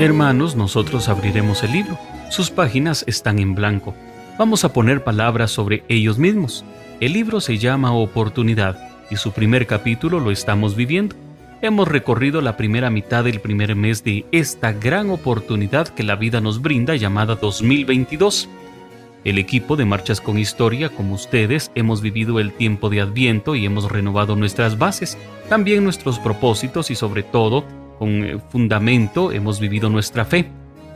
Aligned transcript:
Hermanos, 0.00 0.54
nosotros 0.54 1.08
abriremos 1.08 1.64
el 1.64 1.72
libro. 1.72 1.98
Sus 2.30 2.52
páginas 2.52 3.02
están 3.08 3.40
en 3.40 3.56
blanco. 3.56 3.96
Vamos 4.38 4.64
a 4.64 4.72
poner 4.72 5.02
palabras 5.02 5.50
sobre 5.50 5.82
ellos 5.88 6.18
mismos. 6.18 6.64
El 7.00 7.14
libro 7.14 7.40
se 7.40 7.58
llama 7.58 7.92
Oportunidad 7.92 8.78
y 9.10 9.16
su 9.16 9.32
primer 9.32 9.66
capítulo 9.66 10.20
lo 10.20 10.30
estamos 10.30 10.76
viviendo. 10.76 11.16
Hemos 11.62 11.88
recorrido 11.88 12.40
la 12.40 12.56
primera 12.56 12.90
mitad 12.90 13.24
del 13.24 13.40
primer 13.40 13.74
mes 13.74 14.04
de 14.04 14.24
esta 14.30 14.70
gran 14.70 15.10
oportunidad 15.10 15.88
que 15.88 16.04
la 16.04 16.14
vida 16.14 16.40
nos 16.40 16.62
brinda 16.62 16.94
llamada 16.94 17.34
2022. 17.34 18.48
El 19.24 19.36
equipo 19.36 19.74
de 19.74 19.84
Marchas 19.84 20.20
con 20.20 20.38
Historia, 20.38 20.90
como 20.90 21.14
ustedes, 21.14 21.72
hemos 21.74 22.02
vivido 22.02 22.38
el 22.38 22.52
tiempo 22.52 22.88
de 22.88 23.00
Adviento 23.00 23.56
y 23.56 23.66
hemos 23.66 23.90
renovado 23.90 24.36
nuestras 24.36 24.78
bases, 24.78 25.18
también 25.48 25.82
nuestros 25.82 26.20
propósitos 26.20 26.92
y 26.92 26.94
sobre 26.94 27.24
todo, 27.24 27.64
con 27.98 28.24
eh, 28.24 28.38
fundamento, 28.50 29.32
hemos 29.32 29.60
vivido 29.60 29.90
nuestra 29.90 30.24
fe. 30.24 30.50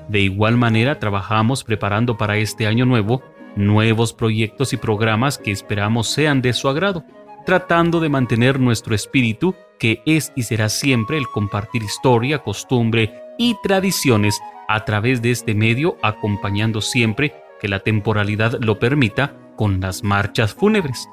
De 0.09 0.21
igual 0.21 0.57
manera, 0.57 0.99
trabajamos 0.99 1.65
preparando 1.65 2.17
para 2.17 2.37
este 2.37 2.67
año 2.67 2.85
nuevo 2.87 3.23
nuevos 3.57 4.13
proyectos 4.13 4.73
y 4.73 4.77
programas 4.77 5.39
que 5.39 5.51
esperamos 5.51 6.09
sean 6.09 6.41
de 6.41 6.53
su 6.53 6.69
agrado, 6.69 7.05
tratando 7.45 8.01
de 8.01 8.09
mantener 8.09 8.59
nuestro 8.59 8.95
espíritu, 8.95 9.55
que 9.79 10.03
es 10.07 10.33
y 10.37 10.45
será 10.45 10.69
siempre 10.69 11.19
el 11.19 11.27
compartir 11.27 11.83
historia, 11.83 12.39
costumbre 12.39 13.13
y 13.39 13.57
tradiciones 13.63 14.41
a 14.69 14.85
través 14.85 15.21
de 15.21 15.33
este 15.33 15.55
medio, 15.55 15.97
acompañando 16.03 16.81
siempre 16.81 17.35
que 17.61 17.69
la 17.69 17.81
temporalidad 17.81 18.59
lo 18.61 18.79
permita 18.79 19.37
con 19.57 19.81
las 19.81 20.03
marchas 20.03 20.55
fúnebres. 20.55 21.09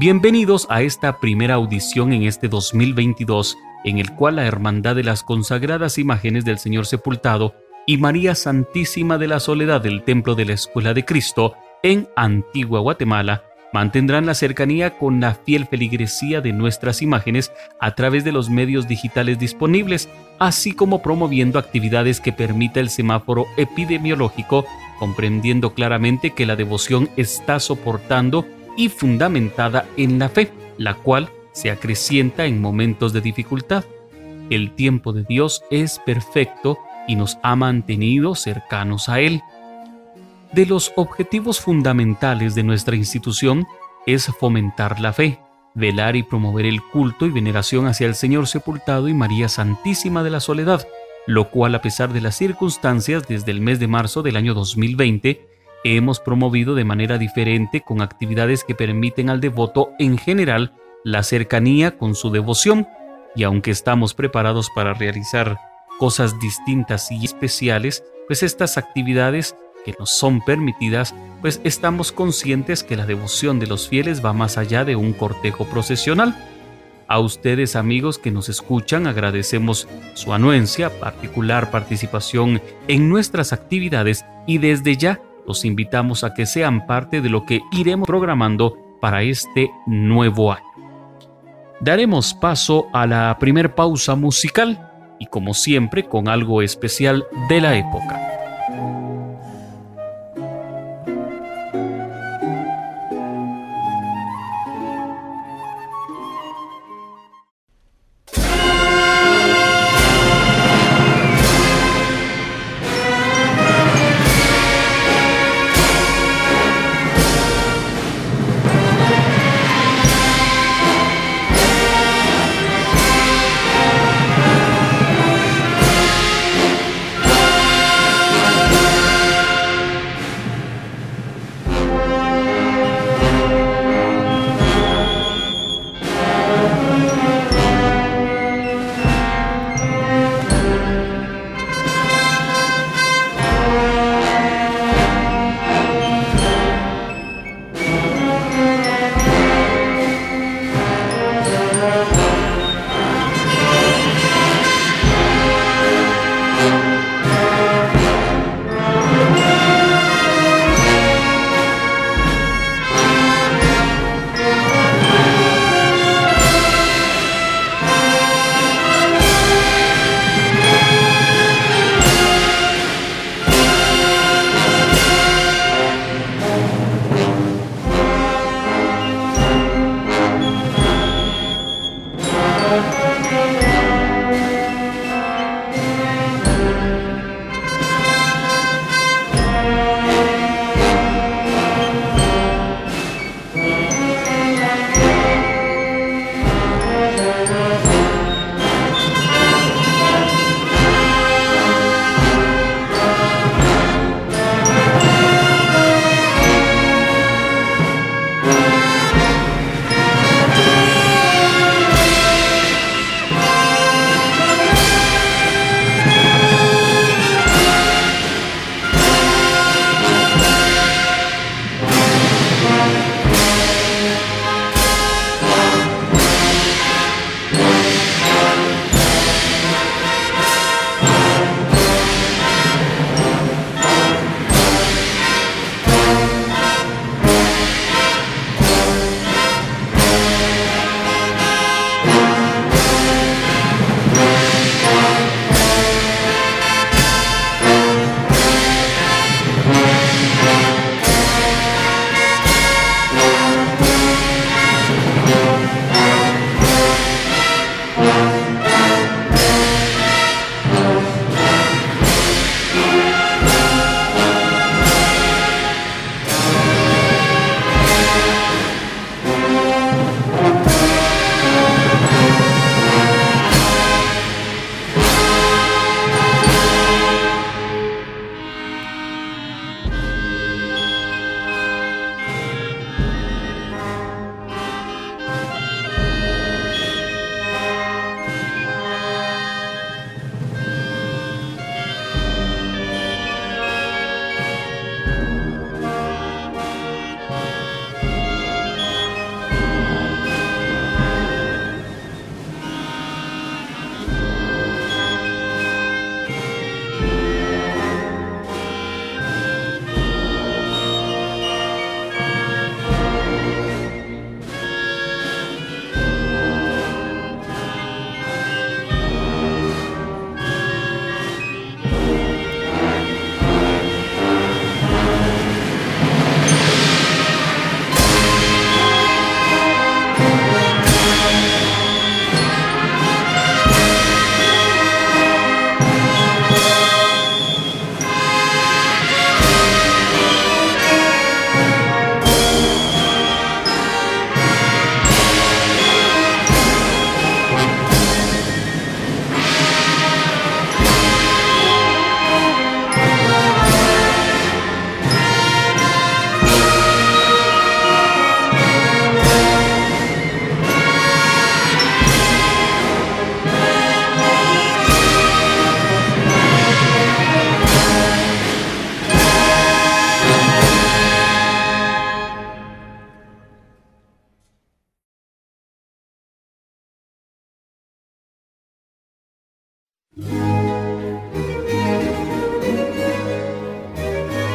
Bienvenidos 0.00 0.66
a 0.70 0.82
esta 0.82 1.20
primera 1.20 1.54
audición 1.54 2.12
en 2.12 2.22
este 2.22 2.48
2022, 2.48 3.58
en 3.84 3.98
el 3.98 4.12
cual 4.12 4.36
la 4.36 4.46
Hermandad 4.46 4.96
de 4.96 5.04
las 5.04 5.22
Consagradas 5.22 5.98
Imágenes 5.98 6.44
del 6.44 6.58
Señor 6.58 6.86
Sepultado 6.86 7.54
y 7.86 7.98
María 7.98 8.34
Santísima 8.34 9.18
de 9.18 9.28
la 9.28 9.40
Soledad 9.40 9.80
del 9.80 10.02
Templo 10.02 10.34
de 10.34 10.44
la 10.44 10.52
Escuela 10.52 10.94
de 10.94 11.04
Cristo 11.04 11.54
en 11.82 12.08
Antigua 12.16 12.80
Guatemala 12.80 13.44
mantendrán 13.72 14.26
la 14.26 14.34
cercanía 14.34 14.98
con 14.98 15.20
la 15.20 15.34
fiel 15.34 15.66
feligresía 15.66 16.40
de 16.40 16.52
nuestras 16.52 17.02
imágenes 17.02 17.52
a 17.80 17.94
través 17.94 18.22
de 18.24 18.32
los 18.32 18.50
medios 18.50 18.86
digitales 18.86 19.38
disponibles, 19.38 20.08
así 20.38 20.72
como 20.72 21.02
promoviendo 21.02 21.58
actividades 21.58 22.20
que 22.20 22.32
permita 22.32 22.80
el 22.80 22.90
semáforo 22.90 23.46
epidemiológico, 23.56 24.66
comprendiendo 24.98 25.74
claramente 25.74 26.30
que 26.30 26.46
la 26.46 26.54
devoción 26.54 27.08
está 27.16 27.58
soportando 27.58 28.46
y 28.76 28.88
fundamentada 28.88 29.86
en 29.96 30.18
la 30.18 30.28
fe, 30.28 30.50
la 30.76 30.94
cual 30.94 31.30
se 31.52 31.70
acrecienta 31.70 32.46
en 32.46 32.60
momentos 32.60 33.12
de 33.12 33.20
dificultad. 33.20 33.84
El 34.50 34.74
tiempo 34.74 35.12
de 35.12 35.24
Dios 35.24 35.62
es 35.70 35.98
perfecto 36.00 36.78
y 37.06 37.16
nos 37.16 37.38
ha 37.42 37.56
mantenido 37.56 38.34
cercanos 38.34 39.08
a 39.08 39.20
Él. 39.20 39.42
De 40.52 40.66
los 40.66 40.92
objetivos 40.96 41.60
fundamentales 41.60 42.54
de 42.54 42.62
nuestra 42.62 42.96
institución 42.96 43.66
es 44.06 44.26
fomentar 44.26 45.00
la 45.00 45.12
fe, 45.12 45.38
velar 45.74 46.16
y 46.16 46.22
promover 46.22 46.66
el 46.66 46.82
culto 46.82 47.26
y 47.26 47.30
veneración 47.30 47.86
hacia 47.86 48.06
el 48.06 48.14
Señor 48.14 48.46
sepultado 48.46 49.08
y 49.08 49.14
María 49.14 49.48
Santísima 49.48 50.22
de 50.22 50.30
la 50.30 50.40
Soledad, 50.40 50.86
lo 51.26 51.50
cual 51.50 51.74
a 51.74 51.82
pesar 51.82 52.12
de 52.12 52.20
las 52.20 52.36
circunstancias 52.36 53.26
desde 53.28 53.52
el 53.52 53.60
mes 53.60 53.78
de 53.78 53.86
marzo 53.86 54.22
del 54.22 54.36
año 54.36 54.54
2020, 54.54 55.46
hemos 55.84 56.20
promovido 56.20 56.74
de 56.74 56.84
manera 56.84 57.18
diferente 57.18 57.80
con 57.80 58.02
actividades 58.02 58.64
que 58.64 58.74
permiten 58.74 59.30
al 59.30 59.40
devoto 59.40 59.90
en 59.98 60.18
general 60.18 60.72
la 61.04 61.22
cercanía 61.22 61.96
con 61.98 62.14
su 62.14 62.30
devoción, 62.30 62.86
y 63.34 63.44
aunque 63.44 63.70
estamos 63.70 64.14
preparados 64.14 64.68
para 64.74 64.94
realizar 64.94 65.58
cosas 65.98 66.38
distintas 66.40 67.10
y 67.10 67.24
especiales, 67.24 68.04
pues 68.26 68.42
estas 68.42 68.78
actividades 68.78 69.56
que 69.84 69.94
nos 69.98 70.10
son 70.10 70.40
permitidas, 70.40 71.14
pues 71.40 71.60
estamos 71.64 72.12
conscientes 72.12 72.84
que 72.84 72.96
la 72.96 73.06
devoción 73.06 73.58
de 73.58 73.66
los 73.66 73.88
fieles 73.88 74.24
va 74.24 74.32
más 74.32 74.58
allá 74.58 74.84
de 74.84 74.96
un 74.96 75.12
cortejo 75.12 75.64
procesional. 75.66 76.36
A 77.08 77.18
ustedes 77.18 77.76
amigos 77.76 78.18
que 78.18 78.30
nos 78.30 78.48
escuchan 78.48 79.06
agradecemos 79.06 79.88
su 80.14 80.32
anuencia, 80.32 80.88
particular 81.00 81.70
participación 81.70 82.62
en 82.88 83.08
nuestras 83.08 83.52
actividades 83.52 84.24
y 84.46 84.58
desde 84.58 84.96
ya 84.96 85.20
los 85.46 85.64
invitamos 85.64 86.24
a 86.24 86.32
que 86.32 86.46
sean 86.46 86.86
parte 86.86 87.20
de 87.20 87.28
lo 87.28 87.44
que 87.44 87.60
iremos 87.72 88.06
programando 88.06 88.78
para 89.00 89.22
este 89.22 89.70
nuevo 89.86 90.52
año. 90.52 90.71
Daremos 91.82 92.32
paso 92.32 92.86
a 92.92 93.08
la 93.08 93.36
primer 93.40 93.74
pausa 93.74 94.14
musical 94.14 94.88
y 95.18 95.26
como 95.26 95.52
siempre 95.52 96.04
con 96.04 96.28
algo 96.28 96.62
especial 96.62 97.26
de 97.48 97.60
la 97.60 97.76
época. 97.76 98.41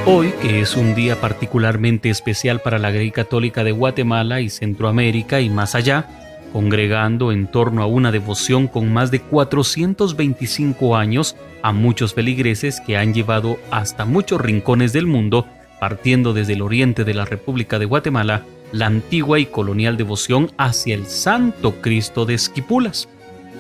Hoy, 0.10 0.32
que 0.42 0.62
es 0.62 0.78
un 0.78 0.96
día 0.96 1.20
particularmente 1.20 2.10
especial 2.10 2.62
para 2.62 2.80
la 2.80 2.92
Grey 2.92 3.12
Católica 3.12 3.66
de 3.66 3.74
Guatemala 3.74 4.40
y 4.40 4.50
Centroamérica 4.50 5.42
y 5.42 5.50
más 5.50 5.76
allá, 5.76 6.08
congregando 6.54 7.34
en 7.34 7.48
torno 7.48 7.84
a 7.84 7.88
una 7.88 8.14
devoción 8.14 8.68
con 8.68 8.94
más 8.94 9.12
de 9.12 9.20
425 9.20 10.96
años 10.96 11.36
a 11.62 11.74
muchos 11.74 12.14
feligreses 12.14 12.80
que 12.80 12.96
han 12.96 13.14
llevado 13.14 13.60
hasta 13.70 14.06
muchos 14.06 14.40
rincones 14.40 14.94
del 14.94 15.08
mundo, 15.08 15.46
partiendo 15.78 16.32
desde 16.32 16.54
el 16.54 16.62
oriente 16.62 17.04
de 17.04 17.14
la 17.14 17.26
República 17.26 17.78
de 17.78 17.84
Guatemala, 17.84 18.46
la 18.72 18.86
antigua 18.86 19.40
y 19.40 19.46
colonial 19.46 19.98
devoción 19.98 20.52
hacia 20.58 20.96
el 20.96 21.06
Santo 21.08 21.82
Cristo 21.82 22.26
de 22.26 22.36
Esquipulas. 22.36 23.10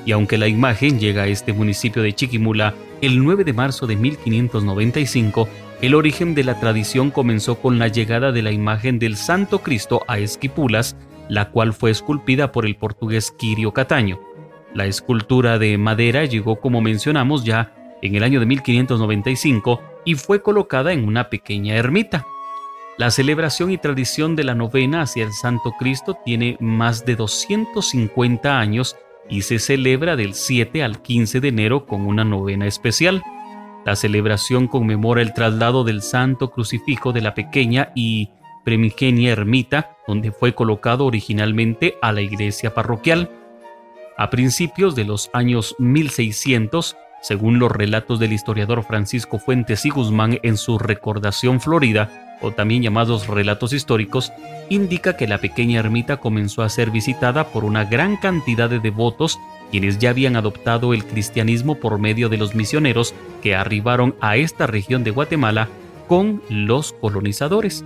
Y 0.05 0.13
aunque 0.13 0.37
la 0.37 0.47
imagen 0.47 0.97
llega 0.97 1.23
a 1.23 1.27
este 1.27 1.51
municipio 1.51 2.01
de 2.03 2.13
Chiquimula 2.13 2.73
el 3.01 3.21
9 3.21 3.43
de 3.43 3.51
marzo 3.51 3.85
de 3.85 3.97
1595, 3.97 5.49
el 5.81 5.93
origen 5.93 6.33
de 6.33 6.43
la 6.43 6.59
tradición 6.59 7.11
comenzó 7.11 7.59
con 7.59 7.77
la 7.77 7.87
llegada 7.87 8.31
de 8.31 8.41
la 8.41 8.51
imagen 8.51 8.97
del 8.97 9.15
Santo 9.15 9.59
Cristo 9.59 10.03
a 10.07 10.17
Esquipulas, 10.17 10.95
la 11.29 11.51
cual 11.51 11.73
fue 11.73 11.91
esculpida 11.91 12.51
por 12.51 12.65
el 12.65 12.75
portugués 12.75 13.31
Quirio 13.31 13.73
Cataño. 13.73 14.19
La 14.73 14.85
escultura 14.85 15.59
de 15.59 15.77
madera 15.77 16.25
llegó, 16.25 16.59
como 16.59 16.81
mencionamos 16.81 17.43
ya, 17.43 17.73
en 18.01 18.15
el 18.15 18.23
año 18.23 18.39
de 18.39 18.45
1595 18.47 19.81
y 20.05 20.15
fue 20.15 20.41
colocada 20.41 20.93
en 20.93 21.07
una 21.07 21.29
pequeña 21.29 21.75
ermita. 21.75 22.25
La 22.97 23.11
celebración 23.11 23.69
y 23.69 23.77
tradición 23.77 24.35
de 24.35 24.43
la 24.43 24.55
novena 24.55 25.01
hacia 25.01 25.23
el 25.23 25.33
Santo 25.33 25.73
Cristo 25.77 26.17
tiene 26.25 26.57
más 26.59 27.05
de 27.05 27.15
250 27.15 28.59
años 28.59 28.95
y 29.29 29.43
se 29.43 29.59
celebra 29.59 30.15
del 30.15 30.33
7 30.33 30.81
al 30.83 31.01
15 31.01 31.39
de 31.39 31.47
enero 31.49 31.85
con 31.85 32.01
una 32.07 32.23
novena 32.23 32.65
especial. 32.65 33.21
La 33.85 33.95
celebración 33.95 34.67
conmemora 34.67 35.21
el 35.21 35.33
traslado 35.33 35.83
del 35.83 36.01
santo 36.01 36.51
crucifijo 36.51 37.13
de 37.13 37.21
la 37.21 37.33
pequeña 37.33 37.91
y 37.95 38.29
primigenia 38.65 39.31
ermita 39.31 39.91
donde 40.07 40.31
fue 40.31 40.53
colocado 40.53 41.05
originalmente 41.05 41.95
a 42.01 42.11
la 42.11 42.21
iglesia 42.21 42.73
parroquial. 42.73 43.29
A 44.17 44.29
principios 44.29 44.95
de 44.95 45.05
los 45.05 45.29
años 45.31 45.75
1600, 45.79 46.97
según 47.21 47.59
los 47.59 47.71
relatos 47.71 48.19
del 48.19 48.33
historiador 48.33 48.83
Francisco 48.83 49.39
Fuentes 49.39 49.85
y 49.85 49.89
Guzmán 49.89 50.39
en 50.43 50.57
su 50.57 50.79
Recordación 50.79 51.61
Florida, 51.61 52.37
o 52.41 52.51
también 52.51 52.83
llamados 52.83 53.27
relatos 53.27 53.73
históricos, 53.73 54.31
indica 54.69 55.17
que 55.17 55.27
la 55.27 55.39
pequeña 55.39 55.79
ermita 55.79 56.17
comenzó 56.17 56.61
a 56.61 56.69
ser 56.69 56.91
visitada 56.91 57.47
por 57.47 57.63
una 57.63 57.85
gran 57.85 58.17
cantidad 58.17 58.69
de 58.69 58.79
devotos 58.79 59.39
quienes 59.71 59.99
ya 59.99 60.11
habían 60.11 60.35
adoptado 60.35 60.93
el 60.93 61.05
cristianismo 61.05 61.75
por 61.75 61.99
medio 61.99 62.29
de 62.29 62.37
los 62.37 62.55
misioneros 62.55 63.13
que 63.41 63.55
arribaron 63.55 64.15
a 64.21 64.37
esta 64.37 64.67
región 64.67 65.03
de 65.03 65.11
Guatemala 65.11 65.67
con 66.07 66.41
los 66.49 66.93
colonizadores. 66.93 67.83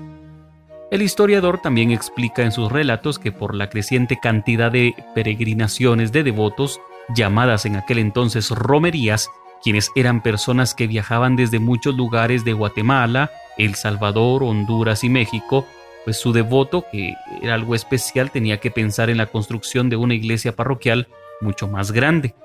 El 0.92 1.02
historiador 1.02 1.60
también 1.60 1.92
explica 1.92 2.44
en 2.44 2.52
sus 2.52 2.72
relatos 2.72 3.18
que 3.18 3.32
por 3.32 3.56
la 3.56 3.70
creciente 3.70 4.20
cantidad 4.22 4.72
de 4.72 4.94
peregrinaciones 5.16 6.12
de 6.12 6.24
devotos, 6.24 6.82
llamadas 7.16 7.66
en 7.66 7.78
aquel 7.78 8.00
entonces 8.00 8.50
romerías, 8.50 9.30
quienes 9.64 9.90
eran 9.96 10.22
personas 10.22 10.76
que 10.76 10.88
viajaban 10.88 11.36
desde 11.36 11.60
muchos 11.60 11.96
lugares 11.96 12.44
de 12.44 12.54
Guatemala, 12.54 13.32
El 13.58 13.76
Salvador, 13.76 14.44
Honduras 14.44 15.04
y 15.04 15.10
México, 15.10 15.66
pues 16.04 16.20
su 16.20 16.34
devoto, 16.34 16.84
que 16.92 17.14
era 17.42 17.54
algo 17.54 17.76
especial, 17.76 18.32
tenía 18.32 18.60
que 18.60 18.72
pensar 18.72 19.10
en 19.10 19.18
la 19.18 19.28
construcción 19.28 19.90
de 19.90 19.96
una 19.96 20.16
iglesia 20.16 20.56
parroquial 20.56 21.08
mucho 21.42 21.68
más 21.68 21.92
grande. 21.92 22.36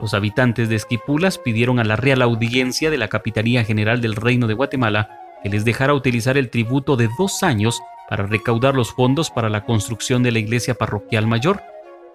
Los 0.00 0.14
habitantes 0.14 0.68
de 0.68 0.76
Esquipulas 0.76 1.38
pidieron 1.38 1.78
a 1.80 1.84
la 1.84 1.96
Real 1.96 2.22
Audiencia 2.22 2.90
de 2.90 2.98
la 2.98 3.08
Capitanía 3.08 3.64
General 3.64 4.00
del 4.00 4.14
Reino 4.14 4.46
de 4.46 4.54
Guatemala 4.54 5.10
que 5.42 5.48
les 5.48 5.64
dejara 5.64 5.94
utilizar 5.94 6.36
el 6.36 6.50
tributo 6.50 6.96
de 6.96 7.08
dos 7.18 7.42
años 7.42 7.80
para 8.08 8.26
recaudar 8.26 8.74
los 8.74 8.92
fondos 8.92 9.30
para 9.30 9.48
la 9.48 9.64
construcción 9.64 10.22
de 10.22 10.32
la 10.32 10.38
iglesia 10.38 10.74
parroquial 10.74 11.26
mayor. 11.26 11.62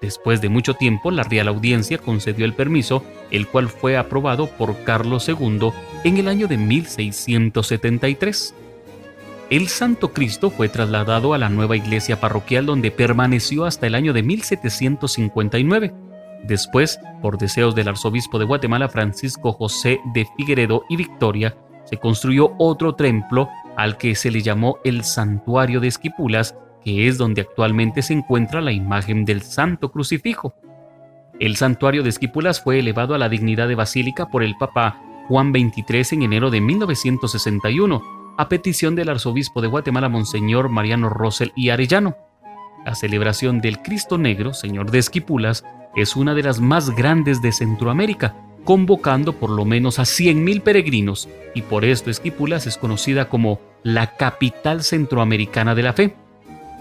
Después 0.02 0.42
de 0.42 0.50
mucho 0.50 0.74
tiempo, 0.74 1.12
la 1.12 1.24
Real 1.24 1.48
Audiencia 1.48 1.98
concedió 1.98 2.46
el 2.46 2.54
permiso, 2.54 3.06
el 3.32 3.48
cual 3.48 3.70
fue 3.70 3.96
aprobado 3.96 4.48
por 4.48 4.84
Carlos 4.84 5.30
II 5.30 5.72
en 6.04 6.18
el 6.18 6.28
año 6.28 6.48
de 6.48 6.58
1673. 6.58 8.56
El 9.50 9.68
Santo 9.68 10.12
Cristo 10.14 10.50
fue 10.50 10.68
trasladado 10.68 11.34
a 11.34 11.38
la 11.38 11.50
nueva 11.50 11.78
iglesia 11.78 12.20
parroquial 12.20 12.66
donde 12.66 12.92
permaneció 12.92 13.66
hasta 13.66 13.88
el 13.88 13.96
año 13.96 14.12
de 14.12 14.24
1759. 14.24 15.94
Después, 16.44 17.00
por 17.22 17.38
deseos 17.38 17.74
del 17.74 17.88
arzobispo 17.88 18.38
de 18.38 18.46
Guatemala 18.46 18.90
Francisco 18.90 19.54
José 19.54 20.02
de 20.14 20.28
Figueredo 20.38 20.84
y 20.90 20.98
Victoria, 20.98 21.56
se 21.86 21.98
construyó 21.98 22.54
otro 22.58 22.96
templo 22.96 23.50
al 23.78 23.98
que 23.98 24.16
se 24.16 24.30
le 24.30 24.42
llamó 24.42 24.78
el 24.84 25.04
Santuario 25.04 25.80
de 25.80 25.88
Esquipulas, 25.88 26.58
que 26.84 27.08
es 27.08 27.18
donde 27.18 27.42
actualmente 27.42 28.02
se 28.02 28.14
encuentra 28.14 28.62
la 28.62 28.72
imagen 28.72 29.26
del 29.26 29.42
Santo 29.42 29.92
Crucifijo. 29.92 30.54
El 31.40 31.56
santuario 31.56 32.04
de 32.04 32.10
Esquipulas 32.10 32.62
fue 32.62 32.80
elevado 32.80 33.16
a 33.16 33.18
la 33.18 33.30
dignidad 33.30 33.68
de 33.68 33.76
basílica 33.76 34.28
por 34.28 34.44
el 34.44 34.56
Papa 34.56 35.02
Juan 35.28 35.52
XXIII 35.52 36.18
en 36.18 36.24
enero 36.24 36.52
de 36.52 36.62
1961, 36.62 38.02
a 38.38 38.50
petición 38.50 38.96
del 38.96 39.10
arzobispo 39.10 39.62
de 39.62 39.68
Guatemala, 39.68 40.10
Monseñor 40.10 40.70
Mariano 40.70 41.10
Rosel 41.10 41.52
y 41.56 41.70
Arellano. 41.70 42.16
La 42.86 42.96
celebración 42.96 43.62
del 43.62 43.82
Cristo 43.82 44.18
Negro, 44.18 44.54
Señor 44.54 44.92
de 44.92 45.00
Esquipulas, 45.00 45.64
es 45.96 46.16
una 46.16 46.34
de 46.34 46.44
las 46.44 46.60
más 46.60 46.90
grandes 46.92 47.42
de 47.42 47.52
Centroamérica, 47.52 48.36
convocando 48.64 49.34
por 49.34 49.50
lo 49.50 49.66
menos 49.66 50.00
a 50.00 50.04
100.000 50.04 50.62
peregrinos, 50.62 51.30
y 51.54 51.62
por 51.62 51.86
esto 51.86 52.10
Esquipulas 52.10 52.66
es 52.68 52.78
conocida 52.78 53.30
como 53.30 53.60
la 53.84 54.16
capital 54.16 54.84
centroamericana 54.84 55.76
de 55.76 55.84
la 55.84 55.94
fe. 55.94 56.16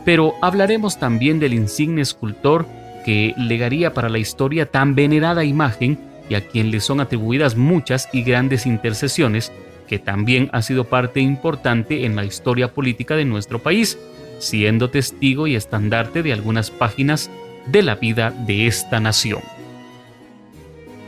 Pero 0.04 0.34
hablaremos 0.40 0.98
también 0.98 1.38
del 1.40 1.54
insigne 1.54 2.02
escultor 2.02 2.66
que 3.04 3.34
legaría 3.36 3.94
para 3.94 4.08
la 4.08 4.18
historia 4.18 4.70
tan 4.70 4.94
venerada 4.94 5.44
imagen 5.44 5.98
y 6.28 6.34
a 6.34 6.46
quien 6.46 6.70
le 6.70 6.80
son 6.80 7.00
atribuidas 7.00 7.56
muchas 7.56 8.08
y 8.12 8.22
grandes 8.22 8.66
intercesiones, 8.66 9.52
que 9.88 9.98
también 9.98 10.48
ha 10.52 10.62
sido 10.62 10.84
parte 10.84 11.20
importante 11.20 12.06
en 12.06 12.16
la 12.16 12.24
historia 12.24 12.72
política 12.72 13.16
de 13.16 13.24
nuestro 13.24 13.58
país, 13.58 13.98
siendo 14.38 14.90
testigo 14.90 15.46
y 15.46 15.56
estandarte 15.56 16.22
de 16.22 16.32
algunas 16.32 16.70
páginas 16.70 17.30
de 17.66 17.82
la 17.82 17.94
vida 17.94 18.30
de 18.30 18.66
esta 18.66 19.00
nación 19.00 19.42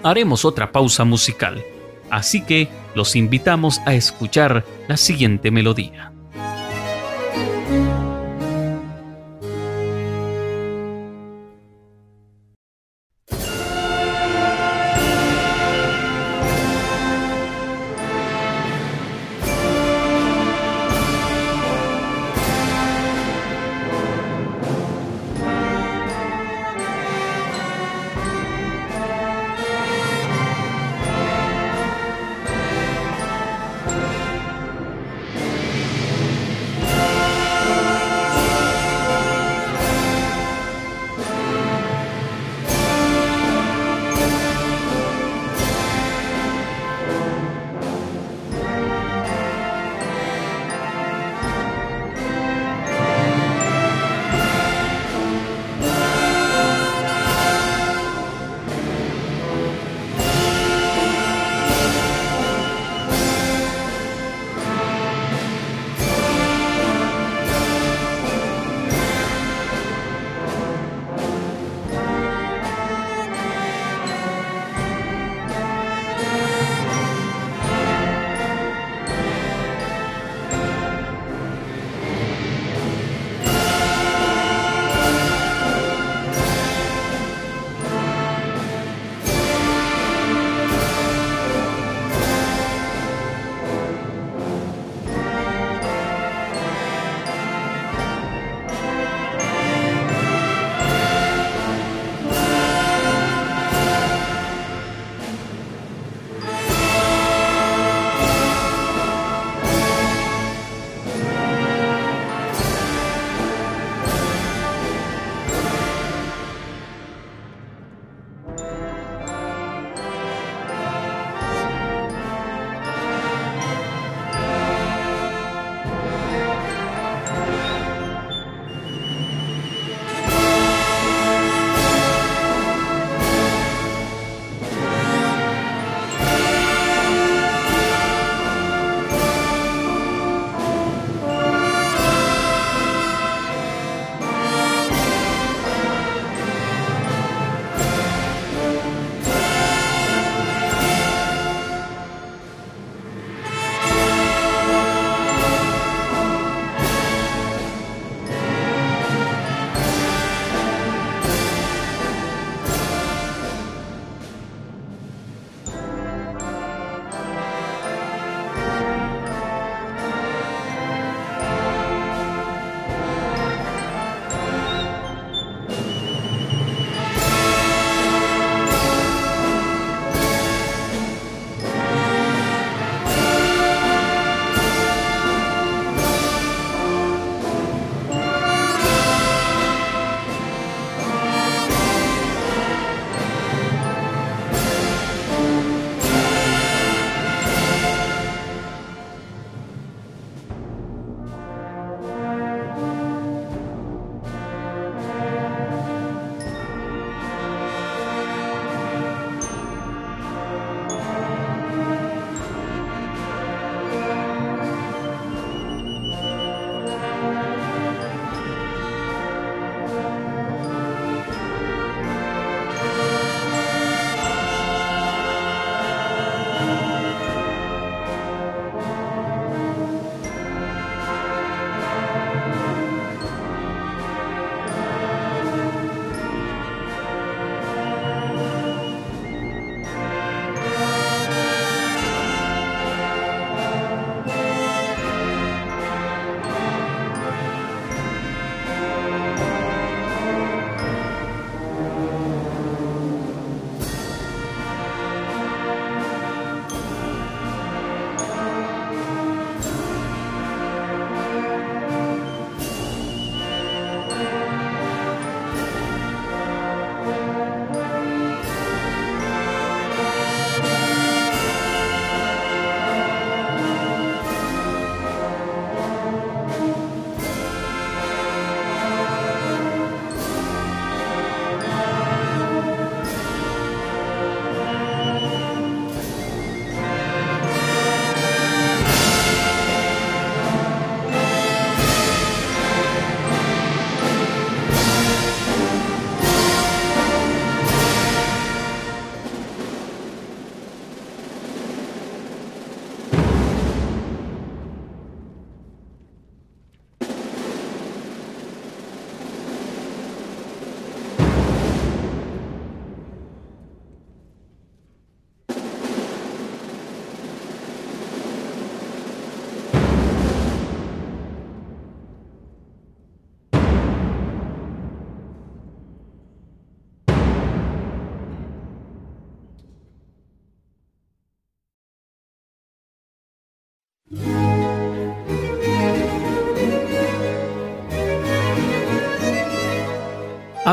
haremos 0.05 0.45
otra 0.45 0.71
pausa 0.71 1.05
musical, 1.05 1.65
así 2.11 2.43
que 2.43 2.69
los 2.95 3.17
invitamos 3.17 3.81
a 3.87 3.95
escuchar 3.95 4.65
la 4.87 4.97
siguiente 4.97 5.51
melodía. 5.51 6.14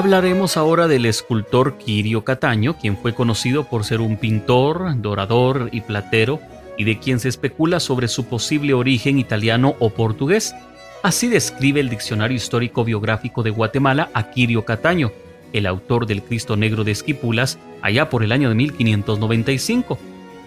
Hablaremos 0.02 0.58
ahora 0.58 0.88
del 0.88 1.06
escultor 1.06 1.78
Quirio 1.78 2.26
Cataño, 2.26 2.76
quien 2.76 2.98
fue 2.98 3.14
conocido 3.14 3.66
por 3.66 3.84
ser 3.84 4.02
un 4.02 4.18
pintor, 4.18 5.00
dorador 5.00 5.70
y 5.72 5.82
platero, 5.82 6.40
y 6.76 6.86
de 6.86 6.98
quien 6.98 7.20
se 7.20 7.30
especula 7.30 7.80
sobre 7.80 8.08
su 8.08 8.26
posible 8.26 8.74
origen 8.74 9.20
italiano 9.20 9.76
o 9.78 9.92
portugués. 9.92 10.56
Así 11.04 11.28
describe 11.28 11.82
el 11.82 11.90
Diccionario 11.90 12.36
Histórico 12.36 12.84
Biográfico 12.84 13.44
de 13.44 13.52
Guatemala 13.52 14.10
a 14.16 14.32
Quirio 14.32 14.66
Cataño, 14.66 15.12
el 15.54 15.68
autor 15.68 16.08
del 16.08 16.24
Cristo 16.24 16.58
Negro 16.58 16.84
de 16.84 16.94
Esquipulas, 16.94 17.60
allá 17.84 18.10
por 18.10 18.24
el 18.24 18.32
año 18.32 18.50
de 18.50 18.56
1595. 18.56 20.00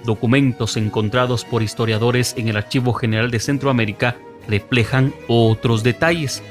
Documentos 0.05 0.77
encontrados 0.77 1.45
por 1.45 1.63
historiadores 1.63 2.35
en 2.37 2.49
el 2.49 2.57
Archivo 2.57 2.93
General 2.93 3.31
de 3.31 3.39
Centroamérica 3.39 4.17
reflejan 4.49 5.15
otros 5.29 5.85
detalles. 5.85 6.43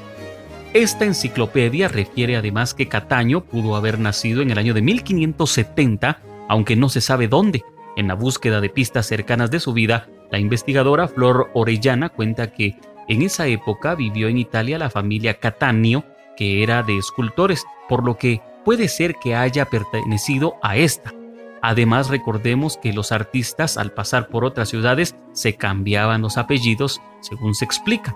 Esta 0.73 1.05
enciclopedia 1.05 1.87
refiere 1.87 2.35
además 2.35 2.73
que 2.73 2.87
Cataño 2.87 3.43
pudo 3.43 3.75
haber 3.75 3.99
nacido 3.99 4.41
en 4.41 4.49
el 4.49 4.57
año 4.57 4.73
de 4.73 4.81
1570, 4.81 6.19
aunque 6.49 6.75
no 6.75 6.89
se 6.89 6.99
sabe 6.99 7.27
dónde. 7.27 7.63
En 7.95 8.07
la 8.07 8.15
búsqueda 8.15 8.59
de 8.59 8.69
pistas 8.69 9.05
cercanas 9.05 9.51
de 9.51 9.59
su 9.59 9.73
vida, 9.73 10.09
la 10.31 10.39
investigadora 10.39 11.07
Flor 11.07 11.51
Orellana 11.53 12.09
cuenta 12.09 12.51
que 12.51 12.75
en 13.07 13.21
esa 13.21 13.45
época 13.45 13.93
vivió 13.93 14.27
en 14.29 14.39
Italia 14.39 14.79
la 14.79 14.89
familia 14.89 15.35
Cattaneo, 15.35 16.05
que 16.35 16.63
era 16.63 16.81
de 16.81 16.97
escultores, 16.97 17.63
por 17.87 18.03
lo 18.03 18.17
que 18.17 18.41
puede 18.65 18.87
ser 18.87 19.13
que 19.21 19.35
haya 19.35 19.65
pertenecido 19.65 20.55
a 20.63 20.75
esta. 20.75 21.13
Además, 21.61 22.09
recordemos 22.09 22.77
que 22.77 22.93
los 22.93 23.11
artistas 23.11 23.77
al 23.77 23.91
pasar 23.91 24.27
por 24.27 24.43
otras 24.43 24.69
ciudades 24.69 25.15
se 25.33 25.53
cambiaban 25.53 26.23
los 26.23 26.39
apellidos, 26.39 26.99
según 27.21 27.53
se 27.53 27.63
explica. 27.63 28.15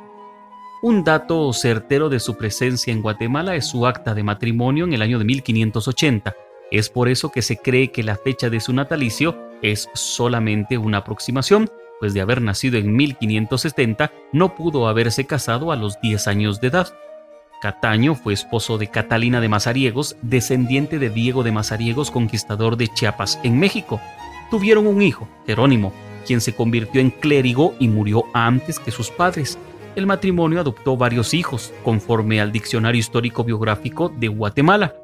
Un 0.83 1.03
dato 1.03 1.51
certero 1.53 2.07
de 2.07 2.19
su 2.19 2.35
presencia 2.35 2.93
en 2.93 3.01
Guatemala 3.01 3.55
es 3.55 3.65
su 3.65 3.87
acta 3.87 4.13
de 4.13 4.21
matrimonio 4.21 4.85
en 4.85 4.93
el 4.93 5.01
año 5.01 5.17
de 5.17 5.25
1580. 5.25 6.35
Es 6.69 6.89
por 6.89 7.09
eso 7.09 7.31
que 7.31 7.41
se 7.41 7.57
cree 7.57 7.91
que 7.91 8.03
la 8.03 8.15
fecha 8.15 8.51
de 8.51 8.59
su 8.59 8.73
natalicio 8.73 9.35
es 9.63 9.89
solamente 9.95 10.77
una 10.77 10.99
aproximación, 10.99 11.71
pues 11.99 12.13
de 12.13 12.21
haber 12.21 12.43
nacido 12.43 12.77
en 12.77 12.95
1570 12.95 14.11
no 14.31 14.53
pudo 14.53 14.87
haberse 14.87 15.25
casado 15.25 15.71
a 15.71 15.75
los 15.75 15.99
10 16.01 16.27
años 16.27 16.61
de 16.61 16.67
edad. 16.67 16.93
Cataño 17.59 18.13
fue 18.13 18.33
esposo 18.33 18.77
de 18.77 18.85
Catalina 18.85 19.41
de 19.41 19.49
Mazariegos, 19.49 20.15
descendiente 20.21 20.99
de 20.99 21.09
Diego 21.09 21.41
de 21.41 21.51
Mazariegos, 21.51 22.11
conquistador 22.11 22.77
de 22.77 22.87
Chiapas 22.87 23.39
en 23.43 23.57
México. 23.57 23.99
Tuvieron 24.51 24.85
un 24.85 25.01
hijo, 25.01 25.27
Jerónimo, 25.47 25.91
quien 26.27 26.39
se 26.39 26.53
convirtió 26.53 27.01
en 27.01 27.09
clérigo 27.09 27.73
y 27.79 27.87
murió 27.87 28.25
antes 28.35 28.77
que 28.77 28.91
sus 28.91 29.09
padres 29.09 29.57
el 29.97 30.05
matrimonio 30.05 30.61
adoptó 30.61 30.95
varios 30.95 31.33
hijos, 31.33 31.73
conforme 31.83 32.39
al 32.39 32.51
Diccionario 32.51 32.99
Histórico 32.99 33.43
Biográfico 33.43 34.09
de 34.09 34.27
Guatemala. 34.27 34.95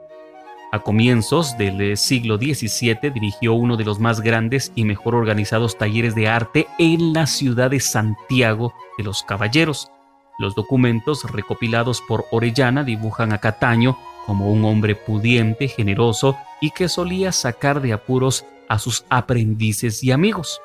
A 0.72 0.80
comienzos 0.80 1.58
del 1.58 1.98
siglo 1.98 2.38
XVII 2.38 3.10
dirigió 3.12 3.56
uno 3.56 3.76
de 3.76 3.86
los 3.86 4.00
más 4.00 4.22
grandes 4.22 4.72
y 4.76 4.86
mejor 4.86 5.16
organizados 5.16 5.80
talleres 5.80 6.14
de 6.14 6.28
arte 6.28 6.68
en 6.78 7.12
la 7.12 7.26
ciudad 7.26 7.72
de 7.72 7.80
Santiago 7.80 8.72
de 9.00 9.04
los 9.04 9.24
Caballeros. 9.24 9.92
Los 10.38 10.54
documentos 10.54 11.24
recopilados 11.32 12.00
por 12.08 12.26
Orellana 12.32 12.84
dibujan 12.84 13.34
a 13.34 13.40
Cataño 13.40 13.98
como 14.28 14.52
un 14.54 14.64
hombre 14.64 14.94
pudiente, 14.94 15.70
generoso 15.70 16.38
y 16.62 16.70
que 16.70 16.88
solía 16.88 17.32
sacar 17.32 17.82
de 17.82 17.94
apuros 17.94 18.46
a 18.70 18.78
sus 18.78 19.06
aprendices 19.10 20.04
y 20.04 20.12
amigos. 20.12 20.62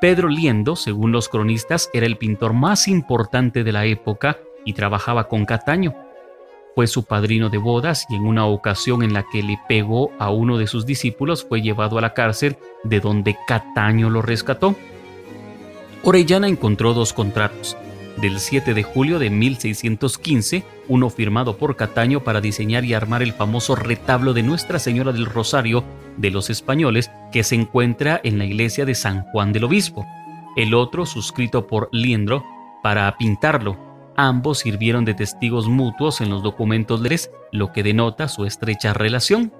Pedro 0.00 0.28
Liendo, 0.28 0.76
según 0.76 1.12
los 1.12 1.28
cronistas, 1.28 1.90
era 1.92 2.06
el 2.06 2.16
pintor 2.16 2.54
más 2.54 2.88
importante 2.88 3.64
de 3.64 3.72
la 3.72 3.84
época 3.84 4.38
y 4.64 4.72
trabajaba 4.72 5.28
con 5.28 5.44
Cataño. 5.44 5.94
Fue 6.74 6.86
su 6.86 7.04
padrino 7.04 7.50
de 7.50 7.58
bodas 7.58 8.06
y 8.08 8.14
en 8.14 8.22
una 8.22 8.46
ocasión 8.46 9.02
en 9.02 9.12
la 9.12 9.26
que 9.30 9.42
le 9.42 9.58
pegó 9.68 10.10
a 10.18 10.30
uno 10.30 10.56
de 10.56 10.66
sus 10.66 10.86
discípulos 10.86 11.44
fue 11.44 11.60
llevado 11.60 11.98
a 11.98 12.00
la 12.00 12.14
cárcel 12.14 12.56
de 12.82 13.00
donde 13.00 13.36
Cataño 13.46 14.08
lo 14.08 14.22
rescató. 14.22 14.74
Orellana 16.02 16.48
encontró 16.48 16.94
dos 16.94 17.12
contratos, 17.12 17.76
del 18.16 18.38
7 18.38 18.74
de 18.74 18.82
julio 18.82 19.18
de 19.18 19.30
1615, 19.30 20.64
uno 20.88 21.10
firmado 21.10 21.56
por 21.56 21.76
Cataño 21.76 22.20
para 22.20 22.40
diseñar 22.40 22.84
y 22.84 22.94
armar 22.94 23.22
el 23.22 23.32
famoso 23.32 23.76
retablo 23.76 24.32
de 24.32 24.42
Nuestra 24.42 24.78
Señora 24.78 25.12
del 25.12 25.26
Rosario 25.26 25.84
de 26.16 26.30
los 26.30 26.50
españoles 26.50 27.10
que 27.32 27.44
se 27.44 27.54
encuentra 27.54 28.20
en 28.22 28.38
la 28.38 28.44
iglesia 28.44 28.84
de 28.84 28.94
San 28.94 29.22
Juan 29.32 29.52
del 29.52 29.64
Obispo, 29.64 30.06
el 30.56 30.74
otro 30.74 31.06
suscrito 31.06 31.66
por 31.66 31.88
Liendro 31.92 32.44
para 32.82 33.16
pintarlo. 33.16 33.78
Ambos 34.16 34.58
sirvieron 34.58 35.04
de 35.04 35.14
testigos 35.14 35.68
mutuos 35.68 36.20
en 36.20 36.30
los 36.30 36.42
documentos 36.42 37.00
leres, 37.00 37.30
lo 37.52 37.72
que 37.72 37.82
denota 37.82 38.28
su 38.28 38.44
estrecha 38.44 38.92
relación. 38.92 39.52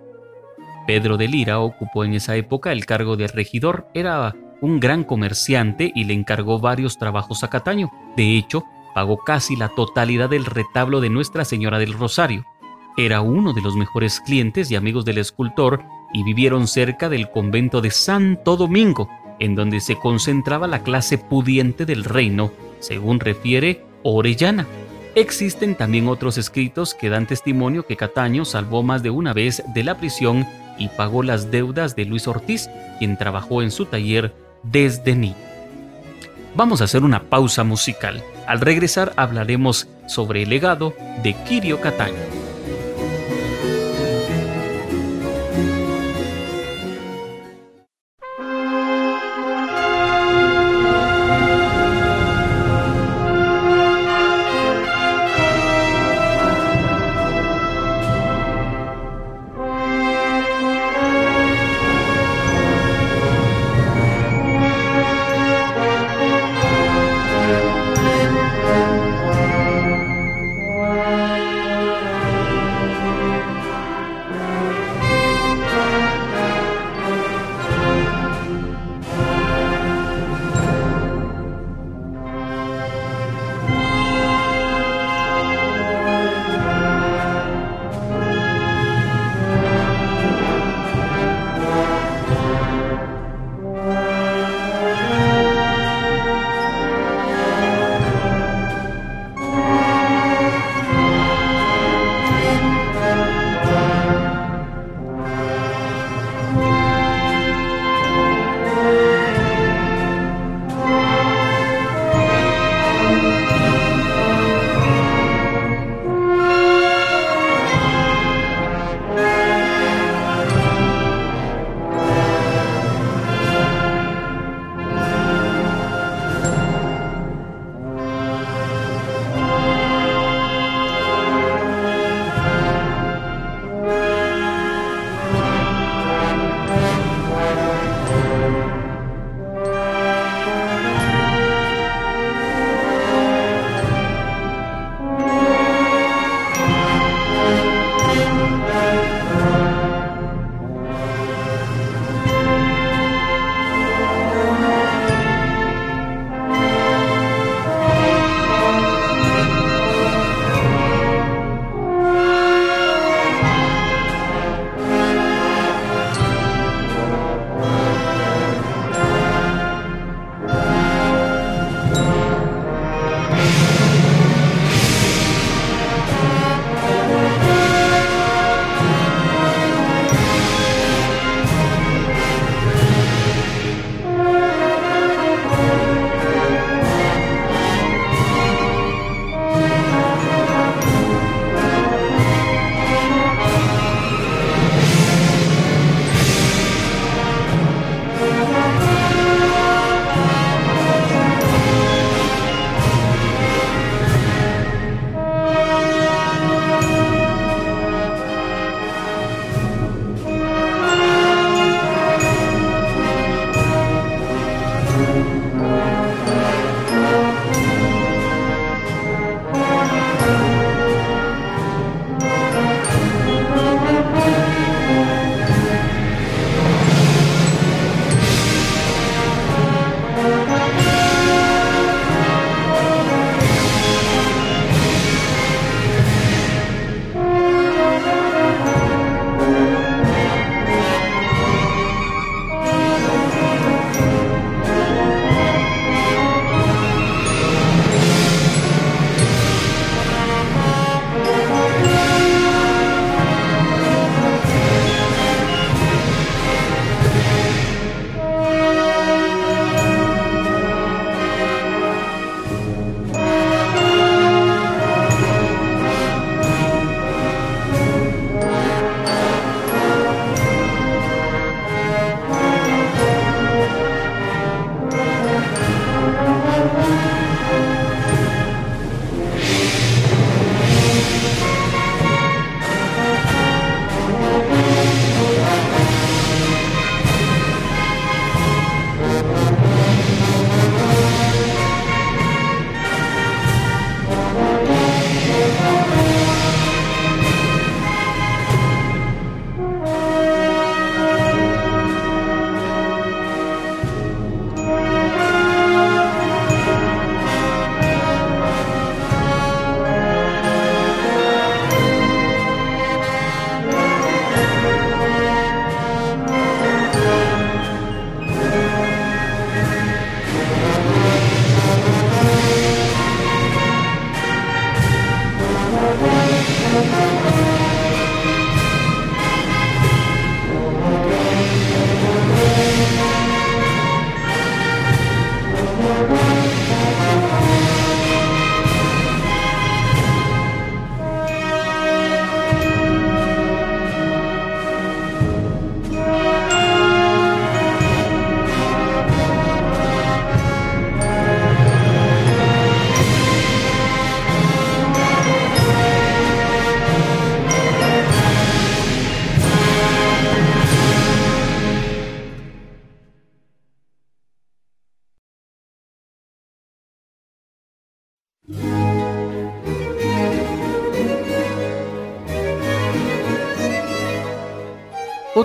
Pedro 0.86 1.16
de 1.16 1.28
Lira 1.28 1.60
ocupó 1.60 2.04
en 2.04 2.14
esa 2.14 2.36
época 2.36 2.72
el 2.72 2.84
cargo 2.84 3.16
de 3.16 3.28
regidor, 3.28 3.88
era 3.94 4.34
un 4.60 4.80
gran 4.80 5.04
comerciante 5.04 5.90
y 5.94 6.04
le 6.04 6.14
encargó 6.14 6.58
varios 6.58 6.98
trabajos 6.98 7.44
a 7.44 7.48
Cataño. 7.48 7.90
De 8.16 8.36
hecho, 8.36 8.64
pagó 8.94 9.18
casi 9.18 9.56
la 9.56 9.68
totalidad 9.68 10.30
del 10.30 10.44
retablo 10.44 11.00
de 11.00 11.10
Nuestra 11.10 11.44
Señora 11.44 11.78
del 11.78 11.92
Rosario. 11.92 12.44
Era 12.96 13.20
uno 13.20 13.52
de 13.52 13.62
los 13.62 13.76
mejores 13.76 14.20
clientes 14.20 14.70
y 14.70 14.76
amigos 14.76 15.04
del 15.04 15.18
escultor 15.18 15.82
y 16.12 16.24
vivieron 16.24 16.66
cerca 16.66 17.08
del 17.08 17.30
convento 17.30 17.80
de 17.80 17.90
Santo 17.90 18.56
Domingo, 18.56 19.08
en 19.38 19.54
donde 19.54 19.80
se 19.80 19.96
concentraba 19.96 20.66
la 20.66 20.82
clase 20.82 21.16
pudiente 21.16 21.86
del 21.86 22.04
reino, 22.04 22.50
según 22.80 23.20
refiere 23.20 23.84
Orellana. 24.02 24.66
Existen 25.14 25.74
también 25.74 26.08
otros 26.08 26.38
escritos 26.38 26.94
que 26.94 27.08
dan 27.08 27.26
testimonio 27.26 27.86
que 27.86 27.96
Cataño 27.96 28.44
salvó 28.44 28.82
más 28.82 29.02
de 29.02 29.10
una 29.10 29.32
vez 29.32 29.62
de 29.74 29.82
la 29.82 29.96
prisión 29.96 30.46
y 30.78 30.88
pagó 30.88 31.22
las 31.22 31.50
deudas 31.50 31.96
de 31.96 32.04
Luis 32.04 32.28
Ortiz, 32.28 32.68
quien 32.98 33.16
trabajó 33.16 33.62
en 33.62 33.70
su 33.70 33.86
taller 33.86 34.34
desde 34.62 35.14
niño. 35.14 35.36
Vamos 36.54 36.80
a 36.80 36.84
hacer 36.84 37.04
una 37.04 37.24
pausa 37.24 37.64
musical. 37.64 38.22
Al 38.46 38.60
regresar 38.60 39.12
hablaremos 39.16 39.88
sobre 40.06 40.42
el 40.42 40.50
legado 40.50 40.94
de 41.22 41.34
Kirio 41.44 41.80
Cataño. 41.80 42.39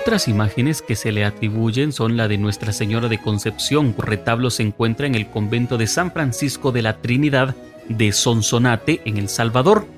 Otras 0.06 0.28
imágenes 0.28 0.82
que 0.82 0.94
se 0.94 1.10
le 1.10 1.24
atribuyen 1.24 1.90
son 1.90 2.16
la 2.16 2.28
de 2.28 2.38
Nuestra 2.38 2.72
Señora 2.72 3.08
de 3.08 3.18
Concepción. 3.18 3.92
retablo 3.98 4.50
se 4.50 4.62
encuentra 4.62 5.08
en 5.08 5.16
el 5.16 5.26
convento 5.26 5.78
de 5.78 5.88
San 5.88 6.12
Francisco 6.12 6.70
de 6.70 6.80
la 6.80 6.98
Trinidad 6.98 7.56
de 7.88 8.12
Sonsonate, 8.12 9.00
en 9.04 9.16
El 9.16 9.28
Salvador. 9.28 9.88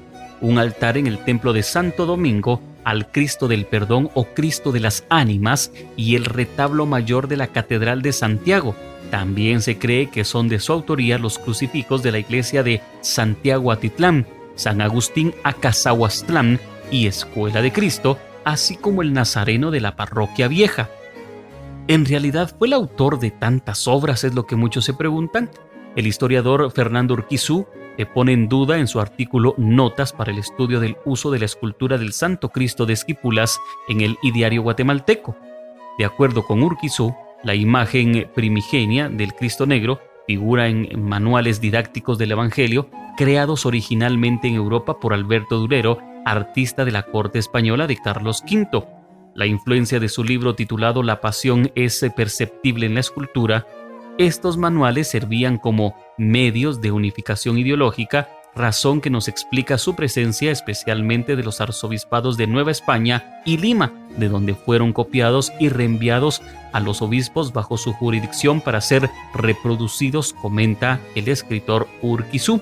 Un 0.40 0.56
altar 0.56 0.96
en 0.96 1.06
el 1.08 1.18
templo 1.18 1.52
de 1.52 1.62
Santo 1.62 2.06
Domingo 2.06 2.62
al 2.84 3.12
Cristo 3.12 3.48
del 3.48 3.66
Perdón 3.66 4.08
o 4.14 4.24
Cristo 4.24 4.72
de 4.72 4.80
las 4.80 5.04
Ánimas 5.10 5.72
y 5.94 6.16
el 6.16 6.24
retablo 6.24 6.86
mayor 6.86 7.28
de 7.28 7.36
la 7.36 7.48
Catedral 7.48 8.00
de 8.00 8.14
Santiago. 8.14 8.74
También 9.10 9.60
se 9.60 9.76
cree 9.76 10.08
que 10.08 10.24
son 10.24 10.48
de 10.48 10.58
su 10.58 10.72
autoría 10.72 11.18
los 11.18 11.38
crucifijos 11.38 12.02
de 12.02 12.12
la 12.12 12.18
iglesia 12.18 12.62
de 12.62 12.80
Santiago 13.02 13.72
Atitlán, 13.72 14.26
San 14.54 14.80
Agustín 14.80 15.34
Acazahuastlán 15.44 16.58
y 16.90 17.08
Escuela 17.08 17.60
de 17.60 17.72
Cristo, 17.72 18.18
así 18.48 18.76
como 18.76 19.02
el 19.02 19.12
nazareno 19.12 19.70
de 19.70 19.80
la 19.80 19.94
parroquia 19.94 20.48
vieja. 20.48 20.88
¿En 21.86 22.06
realidad 22.06 22.54
fue 22.58 22.68
el 22.68 22.72
autor 22.72 23.18
de 23.18 23.30
tantas 23.30 23.86
obras? 23.86 24.24
Es 24.24 24.34
lo 24.34 24.46
que 24.46 24.56
muchos 24.56 24.86
se 24.86 24.94
preguntan. 24.94 25.50
El 25.96 26.06
historiador 26.06 26.70
Fernando 26.70 27.12
Urquizú 27.12 27.66
le 27.98 28.06
pone 28.06 28.32
en 28.32 28.48
duda 28.48 28.78
en 28.78 28.86
su 28.86 29.00
artículo 29.00 29.54
Notas 29.58 30.14
para 30.14 30.30
el 30.30 30.38
estudio 30.38 30.80
del 30.80 30.96
uso 31.04 31.30
de 31.30 31.40
la 31.40 31.44
escultura 31.44 31.98
del 31.98 32.14
Santo 32.14 32.48
Cristo 32.48 32.86
de 32.86 32.94
Esquipulas 32.94 33.60
en 33.88 34.00
el 34.00 34.16
Ideario 34.22 34.62
Guatemalteco. 34.62 35.36
De 35.98 36.06
acuerdo 36.06 36.44
con 36.44 36.62
Urquizú, 36.62 37.14
la 37.44 37.54
imagen 37.54 38.30
primigenia 38.34 39.10
del 39.10 39.34
Cristo 39.34 39.66
Negro 39.66 40.00
figura 40.26 40.68
en 40.68 41.02
manuales 41.02 41.60
didácticos 41.60 42.16
del 42.18 42.32
Evangelio 42.32 42.88
creados 43.16 43.66
originalmente 43.66 44.48
en 44.48 44.54
Europa 44.54 45.00
por 45.00 45.12
Alberto 45.12 45.58
Durero 45.58 45.98
artista 46.30 46.84
de 46.84 46.92
la 46.92 47.04
corte 47.04 47.38
española 47.38 47.86
de 47.86 47.96
Carlos 47.96 48.42
V. 48.42 48.86
La 49.34 49.46
influencia 49.46 50.00
de 50.00 50.08
su 50.08 50.24
libro 50.24 50.54
titulado 50.54 51.02
La 51.02 51.20
Pasión 51.20 51.70
es 51.74 52.04
perceptible 52.16 52.86
en 52.86 52.94
la 52.94 53.00
escultura. 53.00 53.66
Estos 54.18 54.56
manuales 54.56 55.08
servían 55.08 55.58
como 55.58 55.96
medios 56.16 56.80
de 56.80 56.90
unificación 56.90 57.56
ideológica, 57.58 58.28
razón 58.54 59.00
que 59.00 59.10
nos 59.10 59.28
explica 59.28 59.78
su 59.78 59.94
presencia 59.94 60.50
especialmente 60.50 61.36
de 61.36 61.44
los 61.44 61.60
arzobispados 61.60 62.36
de 62.36 62.48
Nueva 62.48 62.72
España 62.72 63.40
y 63.44 63.56
Lima, 63.58 63.92
de 64.16 64.28
donde 64.28 64.54
fueron 64.54 64.92
copiados 64.92 65.52
y 65.60 65.68
reenviados 65.68 66.42
a 66.72 66.80
los 66.80 67.00
obispos 67.00 67.52
bajo 67.52 67.78
su 67.78 67.92
jurisdicción 67.92 68.60
para 68.60 68.80
ser 68.80 69.08
reproducidos, 69.34 70.32
comenta 70.32 71.00
el 71.14 71.28
escritor 71.28 71.86
Urquizú. 72.02 72.60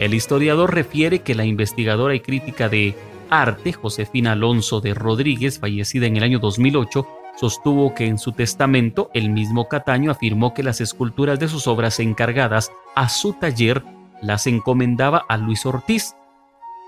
El 0.00 0.14
historiador 0.14 0.74
refiere 0.74 1.18
que 1.18 1.34
la 1.34 1.44
investigadora 1.44 2.14
y 2.14 2.20
crítica 2.20 2.70
de 2.70 2.94
arte 3.28 3.74
Josefina 3.74 4.32
Alonso 4.32 4.80
de 4.80 4.94
Rodríguez, 4.94 5.58
fallecida 5.60 6.06
en 6.06 6.16
el 6.16 6.22
año 6.22 6.38
2008, 6.38 7.06
sostuvo 7.38 7.94
que 7.94 8.06
en 8.06 8.16
su 8.16 8.32
testamento 8.32 9.10
el 9.12 9.28
mismo 9.28 9.68
Cataño 9.68 10.10
afirmó 10.10 10.54
que 10.54 10.62
las 10.62 10.80
esculturas 10.80 11.38
de 11.38 11.48
sus 11.48 11.66
obras 11.66 12.00
encargadas 12.00 12.72
a 12.94 13.10
su 13.10 13.34
taller 13.34 13.84
las 14.22 14.46
encomendaba 14.46 15.22
a 15.28 15.36
Luis 15.36 15.66
Ortiz. 15.66 16.14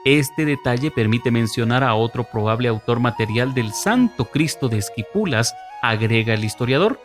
Este 0.06 0.46
detalle 0.46 0.90
permite 0.90 1.30
mencionar 1.30 1.84
a 1.84 1.94
otro 1.94 2.24
probable 2.24 2.68
autor 2.68 2.98
material 2.98 3.52
del 3.52 3.74
Santo 3.74 4.24
Cristo 4.24 4.70
de 4.70 4.78
Esquipulas, 4.78 5.54
agrega 5.82 6.32
el 6.32 6.44
historiador, 6.44 6.98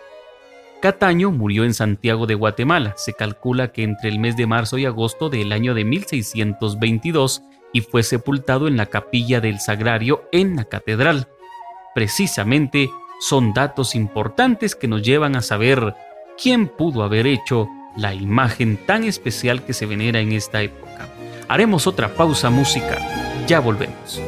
Cataño 0.81 1.31
murió 1.31 1.63
en 1.63 1.73
Santiago 1.73 2.27
de 2.27 2.35
Guatemala. 2.35 2.93
Se 2.97 3.13
calcula 3.13 3.71
que 3.71 3.83
entre 3.83 4.09
el 4.09 4.19
mes 4.19 4.37
de 4.37 4.45
marzo 4.45 4.77
y 4.77 4.85
agosto 4.85 5.29
del 5.29 5.51
año 5.51 5.73
de 5.73 5.83
1622 5.83 7.41
y 7.73 7.81
fue 7.81 8.03
sepultado 8.03 8.67
en 8.67 8.77
la 8.77 8.85
capilla 8.85 9.41
del 9.41 9.59
Sagrario 9.59 10.23
en 10.31 10.55
la 10.55 10.65
catedral. 10.65 11.27
Precisamente 11.95 12.89
son 13.19 13.53
datos 13.53 13.95
importantes 13.95 14.75
que 14.75 14.87
nos 14.87 15.01
llevan 15.01 15.35
a 15.35 15.41
saber 15.41 15.95
quién 16.41 16.67
pudo 16.67 17.03
haber 17.03 17.25
hecho 17.25 17.67
la 17.95 18.13
imagen 18.13 18.77
tan 18.85 19.03
especial 19.03 19.65
que 19.65 19.73
se 19.73 19.87
venera 19.87 20.19
en 20.19 20.31
esta 20.31 20.61
época. 20.61 21.09
Haremos 21.47 21.87
otra 21.87 22.13
pausa 22.13 22.51
musical. 22.51 23.01
Ya 23.47 23.59
volvemos. 23.59 24.21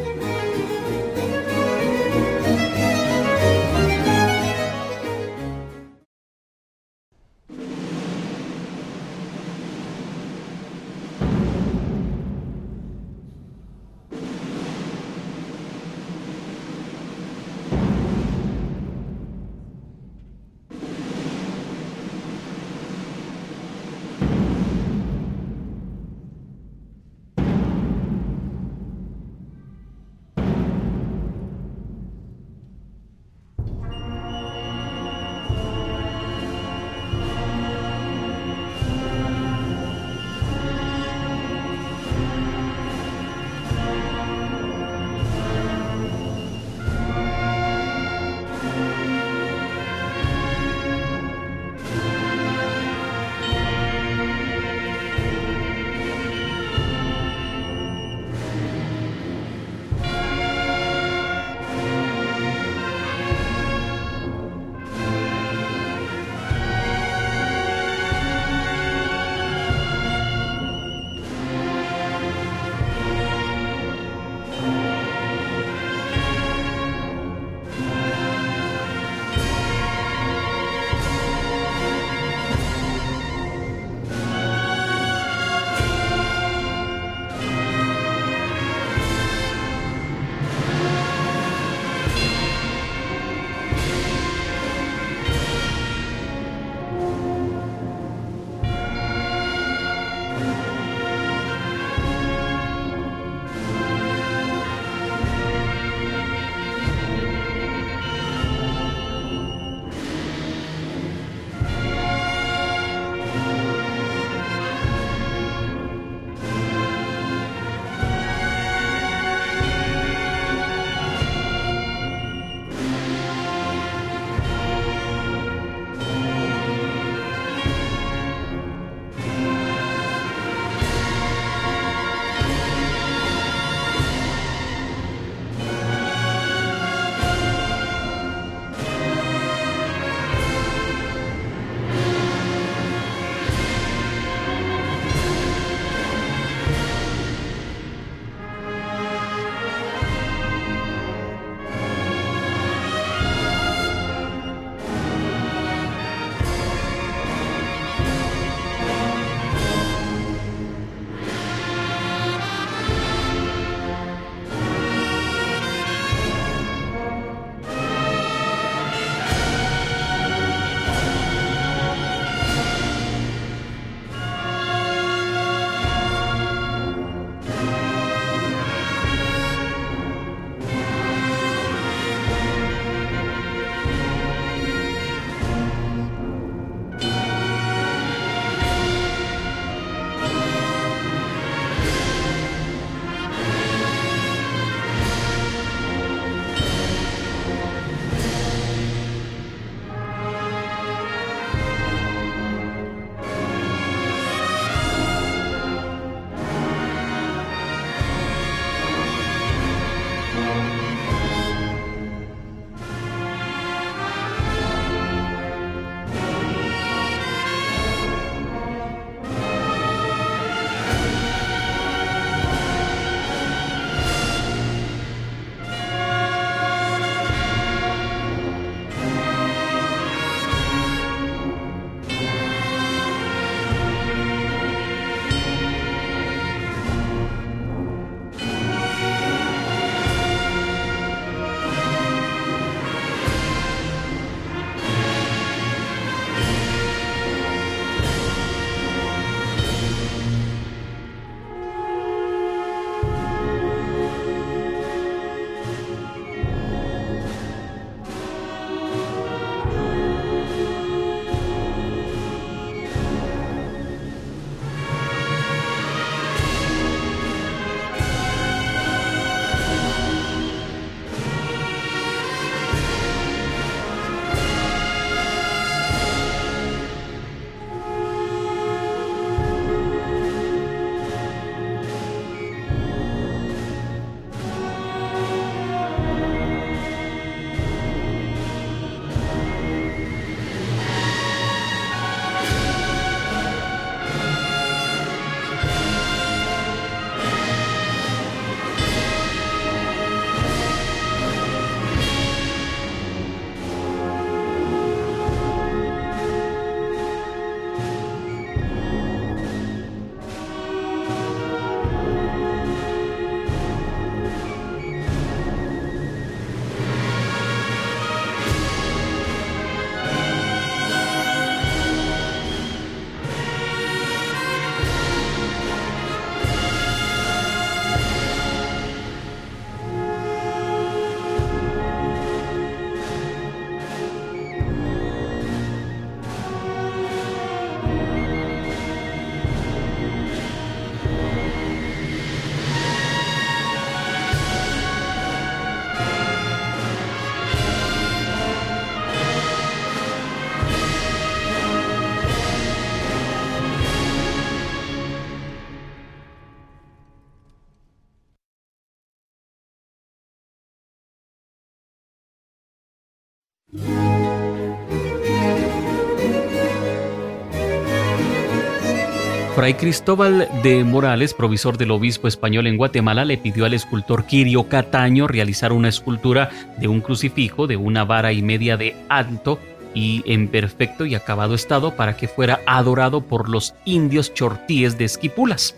Fray 369.60 369.74
Cristóbal 369.74 370.48
de 370.64 370.86
Morales, 370.86 371.34
provisor 371.34 371.78
del 371.78 371.92
obispo 371.92 372.30
español 372.30 372.66
en 372.66 372.78
Guatemala, 372.78 373.26
le 373.26 373.38
pidió 373.38 373.66
al 373.66 373.74
escultor 373.74 374.26
Quirio 374.26 374.70
Cataño 374.70 375.28
realizar 375.28 375.74
una 375.74 375.90
escultura 375.90 376.50
de 376.78 376.88
un 376.88 377.02
crucifijo 377.02 377.68
de 377.68 377.76
una 377.76 378.06
vara 378.06 378.32
y 378.32 378.42
media 378.42 378.78
de 378.78 378.96
alto 379.10 379.60
y 379.94 380.24
en 380.26 380.48
perfecto 380.48 381.06
y 381.06 381.14
acabado 381.14 381.56
estado 381.56 381.98
para 381.98 382.16
que 382.16 382.30
fuera 382.30 382.62
adorado 382.66 383.20
por 383.20 383.50
los 383.50 383.76
indios 383.84 384.34
chortíes 384.34 384.98
de 384.98 385.04
Esquipulas. 385.04 385.76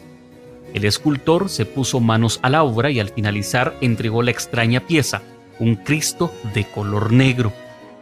El 0.76 0.86
escultor 0.86 1.50
se 1.50 1.66
puso 1.66 2.00
manos 2.00 2.40
a 2.44 2.52
la 2.52 2.62
obra 2.62 2.92
y 2.92 3.00
al 3.00 3.10
finalizar 3.10 3.74
entregó 3.82 4.22
la 4.22 4.30
extraña 4.30 4.82
pieza, 4.82 5.24
un 5.58 5.76
Cristo 5.76 6.32
de 6.54 6.66
color 6.66 7.12
negro, 7.12 7.52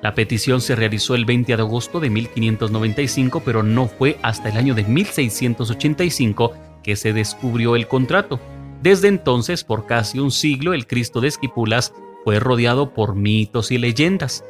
la 0.02 0.16
petición 0.16 0.62
se 0.62 0.76
realizó 0.76 1.16
el 1.16 1.26
20 1.26 1.56
de 1.56 1.62
agosto 1.62 2.00
de 2.00 2.10
1595, 2.10 3.42
pero 3.44 3.64
no 3.64 3.88
fue 3.88 4.18
hasta 4.22 4.50
el 4.50 4.58
año 4.58 4.74
de 4.74 4.84
1685 4.84 6.54
que 6.84 6.95
se 6.95 7.12
descubrió 7.12 7.76
el 7.76 7.88
contrato. 7.88 8.39
Desde 8.82 9.10
entonces, 9.10 9.66
por 9.66 9.86
casi 9.86 10.20
un 10.20 10.32
siglo, 10.32 10.74
el 10.74 10.88
Cristo 10.88 11.20
de 11.20 11.28
Esquipulas 11.28 11.93
fue 12.24 12.39
rodeado 12.39 12.93
por 12.93 13.16
mitos 13.16 13.72
y 13.72 13.78
leyendas. 13.78 14.45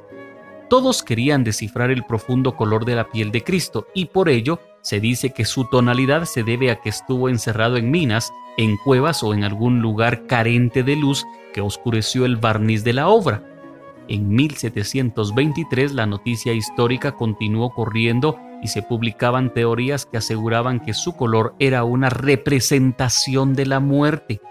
Todos 0.70 1.02
querían 1.02 1.44
descifrar 1.44 1.90
el 1.90 2.04
profundo 2.04 2.56
color 2.56 2.86
de 2.86 2.96
la 2.96 3.10
piel 3.10 3.32
de 3.32 3.44
Cristo 3.44 3.88
y 3.96 4.06
por 4.06 4.30
ello 4.30 4.60
se 4.82 5.00
dice 5.00 5.32
que 5.32 5.46
su 5.46 5.66
tonalidad 5.66 6.26
se 6.26 6.44
debe 6.44 6.70
a 6.70 6.80
que 6.80 6.90
estuvo 6.90 7.28
encerrado 7.28 7.78
en 7.78 7.90
minas, 7.90 8.32
en 8.56 8.78
cuevas 8.78 9.24
o 9.24 9.34
en 9.34 9.44
algún 9.44 9.82
lugar 9.82 10.28
carente 10.28 10.84
de 10.84 10.96
luz 10.96 11.26
que 11.56 11.62
oscureció 11.62 12.26
el 12.26 12.38
barniz 12.38 12.84
de 12.84 12.94
la 12.94 13.08
obra. 13.08 13.49
En 14.10 14.28
1723 14.30 15.94
la 15.94 16.08
noticia 16.08 16.54
histórica 16.54 17.12
continuó 17.12 17.76
corriendo 17.76 18.40
y 18.64 18.68
se 18.70 18.82
publicaban 18.82 19.54
teorías 19.54 20.08
que 20.08 20.18
aseguraban 20.18 20.80
que 20.80 20.96
su 20.96 21.16
color 21.16 21.54
era 21.60 21.84
una 21.84 22.10
representación 22.10 23.54
de 23.54 23.68
la 23.68 23.80
muerte. 23.80 24.42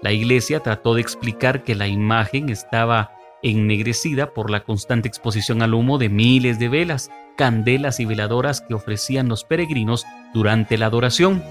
La 0.00 0.12
iglesia 0.12 0.60
trató 0.60 0.94
de 0.94 1.00
explicar 1.00 1.64
que 1.64 1.74
la 1.74 1.88
imagen 1.88 2.48
estaba 2.50 3.10
ennegrecida 3.42 4.32
por 4.32 4.48
la 4.48 4.62
constante 4.62 5.08
exposición 5.08 5.62
al 5.62 5.74
humo 5.74 5.98
de 5.98 6.08
miles 6.08 6.60
de 6.60 6.68
velas, 6.68 7.10
candelas 7.36 7.98
y 7.98 8.04
veladoras 8.04 8.60
que 8.60 8.74
ofrecían 8.74 9.28
los 9.28 9.42
peregrinos 9.42 10.06
durante 10.32 10.78
la 10.78 10.86
adoración. 10.86 11.42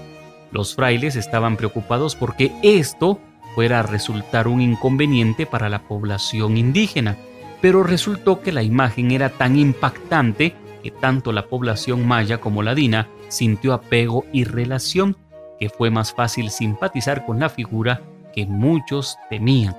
Los 0.50 0.74
frailes 0.74 1.14
estaban 1.14 1.58
preocupados 1.58 2.16
porque 2.16 2.52
esto 2.62 3.20
fuera 3.54 3.80
a 3.80 3.82
resultar 3.82 4.48
un 4.48 4.62
inconveniente 4.62 5.44
para 5.44 5.68
la 5.68 5.82
población 5.82 6.56
indígena, 6.56 7.18
pero 7.64 7.82
resultó 7.82 8.42
que 8.42 8.52
la 8.52 8.62
imagen 8.62 9.10
era 9.10 9.30
tan 9.30 9.58
impactante 9.58 10.54
que 10.82 10.90
tanto 10.90 11.32
la 11.32 11.46
población 11.46 12.06
maya 12.06 12.36
como 12.36 12.62
ladina 12.62 13.08
sintió 13.28 13.72
apego 13.72 14.26
y 14.34 14.44
relación, 14.44 15.16
que 15.58 15.70
fue 15.70 15.88
más 15.88 16.12
fácil 16.12 16.50
simpatizar 16.50 17.24
con 17.24 17.40
la 17.40 17.48
figura 17.48 18.02
que 18.34 18.44
muchos 18.44 19.16
temían. 19.30 19.74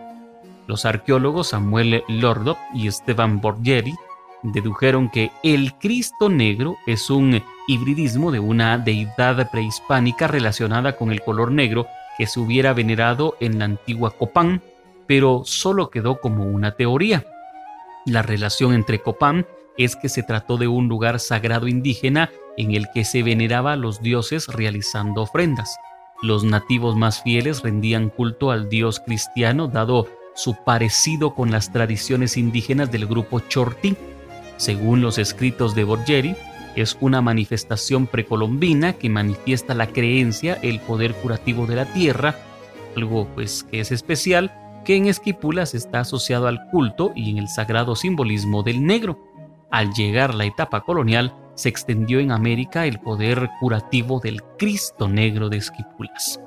Los 0.65 0.85
arqueólogos 0.85 1.49
Samuel 1.49 2.01
Lordop 2.07 2.57
y 2.73 2.87
Esteban 2.87 3.39
Borgeri 3.39 3.93
dedujeron 4.41 5.07
que 5.07 5.29
el 5.43 5.75
Cristo 5.75 6.27
negro 6.27 6.77
es 6.87 7.11
un 7.11 7.39
hibridismo 7.67 8.31
de 8.31 8.39
una 8.39 8.79
deidad 8.79 9.51
prehispánica 9.51 10.25
relacionada 10.25 10.97
con 10.97 11.11
el 11.11 11.21
color 11.21 11.51
negro 11.51 11.85
que 12.17 12.25
se 12.25 12.39
hubiera 12.39 12.73
venerado 12.73 13.37
en 13.39 13.59
la 13.59 13.65
antigua 13.65 14.09
Copán, 14.09 14.63
pero 15.05 15.43
solo 15.45 15.91
quedó 15.91 16.19
como 16.19 16.45
una 16.45 16.71
teoría. 16.71 17.27
La 18.05 18.21
relación 18.21 18.73
entre 18.73 19.01
Copán 19.01 19.47
es 19.77 19.95
que 19.95 20.09
se 20.09 20.21
trató 20.21 20.57
de 20.57 20.67
un 20.67 20.87
lugar 20.87 21.19
sagrado 21.19 21.67
indígena 21.67 22.29
en 22.55 22.75
el 22.75 22.87
que 22.93 23.03
se 23.03 23.23
veneraba 23.23 23.73
a 23.73 23.77
los 23.77 24.01
dioses 24.01 24.47
realizando 24.47 25.23
ofrendas. 25.23 25.75
Los 26.21 26.43
nativos 26.43 26.95
más 26.95 27.23
fieles 27.23 27.63
rendían 27.63 28.09
culto 28.09 28.51
al 28.51 28.69
dios 28.69 28.99
cristiano 28.99 29.67
dado 29.67 30.07
su 30.35 30.55
parecido 30.63 31.33
con 31.33 31.51
las 31.51 31.71
tradiciones 31.71 32.37
indígenas 32.37 32.91
del 32.91 33.07
grupo 33.07 33.39
Chorti. 33.39 33.95
Según 34.57 35.01
los 35.01 35.17
escritos 35.17 35.73
de 35.73 35.83
Borgeri, 35.83 36.35
es 36.75 36.97
una 37.01 37.21
manifestación 37.21 38.05
precolombina 38.05 38.93
que 38.93 39.09
manifiesta 39.09 39.73
la 39.73 39.87
creencia, 39.87 40.59
el 40.61 40.79
poder 40.79 41.15
curativo 41.15 41.65
de 41.65 41.75
la 41.75 41.85
tierra, 41.85 42.35
algo 42.95 43.27
pues 43.33 43.63
que 43.63 43.79
es 43.79 43.91
especial 43.91 44.53
que 44.85 44.95
en 44.95 45.07
Esquipulas 45.07 45.75
está 45.75 45.99
asociado 45.99 46.47
al 46.47 46.67
culto 46.69 47.11
y 47.15 47.31
en 47.31 47.39
el 47.39 47.49
sagrado 47.49 47.95
simbolismo 47.95 48.63
del 48.63 48.85
negro. 48.85 49.19
Al 49.71 49.93
llegar 49.93 50.33
la 50.33 50.45
etapa 50.45 50.81
colonial, 50.81 51.35
se 51.55 51.69
extendió 51.69 52.19
en 52.19 52.31
América 52.31 52.85
el 52.85 52.99
poder 52.99 53.49
curativo 53.59 54.19
del 54.19 54.41
Cristo 54.57 55.09
negro 55.09 55.49
de 55.49 55.57
Esquipulas. 55.57 56.39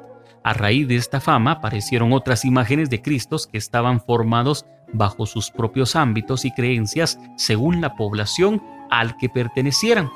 A 0.44 0.54
raíz 0.54 0.88
de 0.88 0.96
esta 0.96 1.20
fama 1.20 1.52
aparecieron 1.52 2.12
otras 2.12 2.44
imágenes 2.44 2.88
de 2.88 3.02
Cristos 3.02 3.46
que 3.46 3.58
estaban 3.58 4.00
formados 4.00 4.64
bajo 4.92 5.26
sus 5.26 5.50
propios 5.50 5.96
ámbitos 5.96 6.44
y 6.44 6.52
creencias 6.52 7.18
según 7.36 7.80
la 7.80 7.96
población 7.96 8.62
al 8.90 9.16
que 9.16 9.28
pertenecieran. 9.28 10.08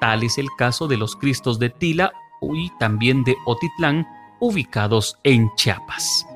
Tal 0.00 0.22
es 0.22 0.36
el 0.38 0.48
caso 0.58 0.88
de 0.88 0.96
los 0.96 1.16
Cristos 1.16 1.58
de 1.58 1.70
Tila 1.70 2.12
y 2.42 2.70
también 2.78 3.22
de 3.24 3.36
Otitlán, 3.46 4.06
ubicados 4.40 5.18
en 5.24 5.50
Chiapas. 5.56 6.26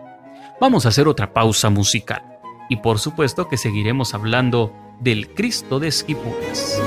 Vamos 0.60 0.86
a 0.86 0.90
hacer 0.90 1.08
otra 1.08 1.32
pausa 1.32 1.68
musical 1.68 2.38
y 2.68 2.76
por 2.76 2.98
supuesto 2.98 3.48
que 3.48 3.56
seguiremos 3.56 4.14
hablando 4.14 4.72
del 5.00 5.34
Cristo 5.34 5.80
de 5.80 5.88
Esquipulas. 5.88 6.80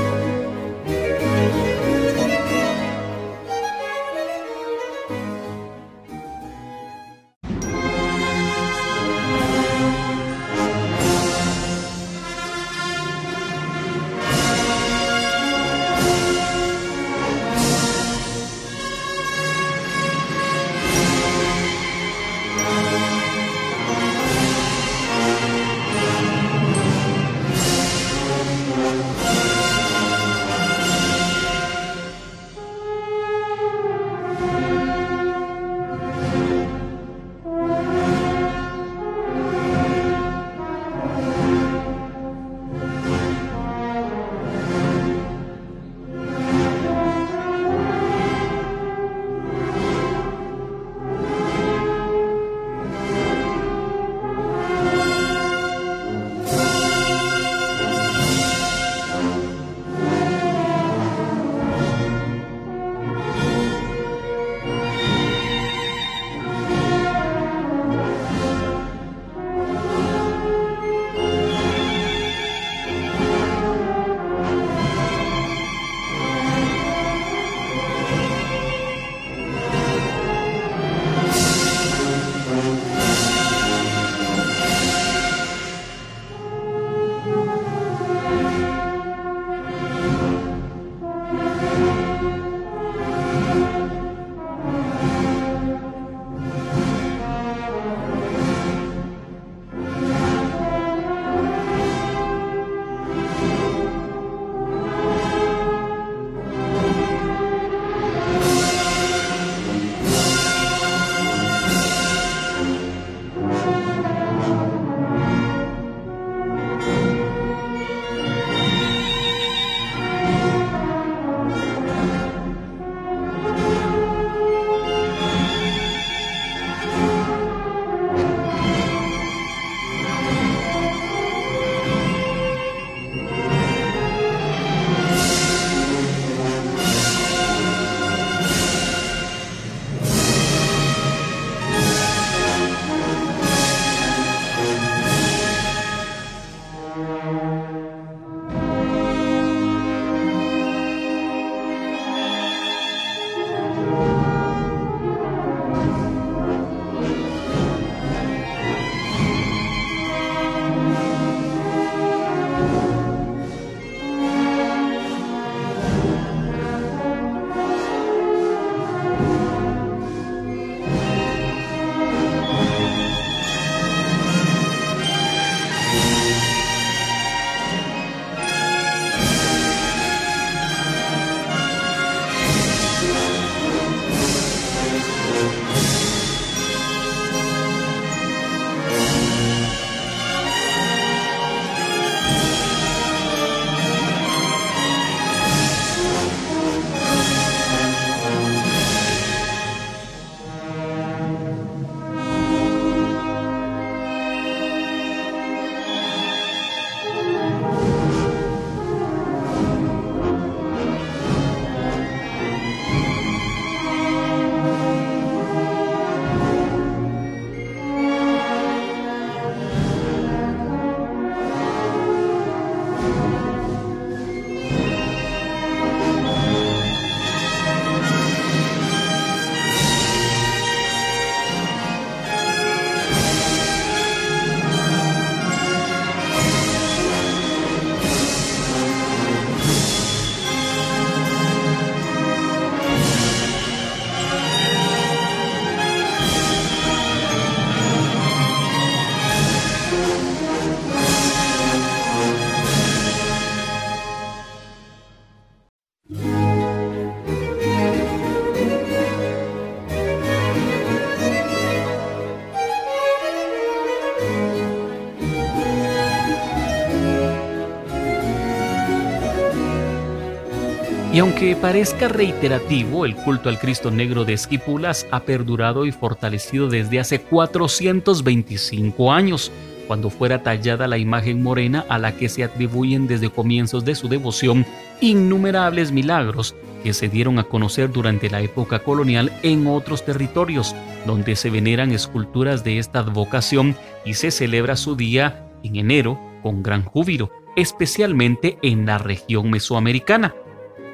Y 271.14 271.20
aunque 271.20 271.56
parezca 271.56 272.10
reiterativo, 272.10 273.06
el 273.06 273.16
culto 273.16 273.50
al 273.50 273.60
Cristo 273.60 273.90
Negro 273.90 274.26
de 274.26 274.34
Esquipulas 274.34 275.08
ha 275.10 275.22
perdurado 275.22 275.86
y 275.86 275.92
fortalecido 275.92 276.68
desde 276.68 277.00
hace 277.00 277.22
425 277.22 279.12
años, 279.12 279.52
cuando 279.88 280.10
fuera 280.10 280.44
tallada 280.44 280.86
la 280.86 280.98
imagen 280.98 281.42
morena 281.42 281.86
a 281.88 281.98
la 281.98 282.18
que 282.18 282.28
se 282.28 282.44
atribuyen 282.44 283.08
desde 283.08 283.30
comienzos 283.30 283.86
de 283.86 283.96
su 283.96 284.10
devoción 284.10 284.66
innumerables 285.00 285.94
milagros 285.94 286.56
que 286.84 286.94
se 286.94 287.08
dieron 287.08 287.40
a 287.40 287.46
conocer 287.46 287.92
durante 287.92 288.30
la 288.30 288.42
época 288.42 288.80
colonial 288.80 289.32
en 289.44 289.66
otros 289.66 290.06
territorios, 290.06 290.76
donde 291.06 291.36
se 291.38 291.50
veneran 291.50 291.92
esculturas 291.92 292.66
de 292.66 292.80
esta 292.80 293.00
advocación 293.00 293.76
y 294.06 294.16
se 294.16 294.30
celebra 294.30 294.76
su 294.76 294.96
día 294.96 295.48
en 295.64 295.78
enero 295.78 296.20
con 296.44 296.62
gran 296.62 296.84
júbilo, 296.84 297.32
especialmente 297.56 298.58
en 298.62 298.86
la 298.86 298.98
región 298.98 299.50
mesoamericana. 299.50 300.36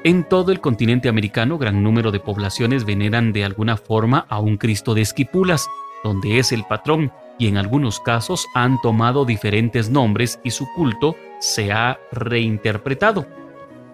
En 0.06 0.24
todo 0.24 0.52
el 0.52 0.60
continente 0.60 1.08
americano, 1.08 1.56
gran 1.56 1.82
número 1.82 2.10
de 2.10 2.20
poblaciones 2.20 2.84
veneran 2.84 3.32
de 3.32 3.42
alguna 3.42 3.78
forma 3.78 4.26
a 4.28 4.38
un 4.38 4.58
Cristo 4.58 4.92
de 4.92 5.00
Esquipulas, 5.00 5.66
donde 6.02 6.38
es 6.38 6.52
el 6.52 6.64
patrón, 6.64 7.10
y 7.38 7.48
en 7.48 7.56
algunos 7.56 8.00
casos 8.00 8.46
han 8.54 8.78
tomado 8.82 9.24
diferentes 9.24 9.88
nombres 9.88 10.40
y 10.44 10.50
su 10.50 10.66
culto 10.76 11.16
se 11.40 11.72
ha 11.72 11.98
reinterpretado. 12.12 13.26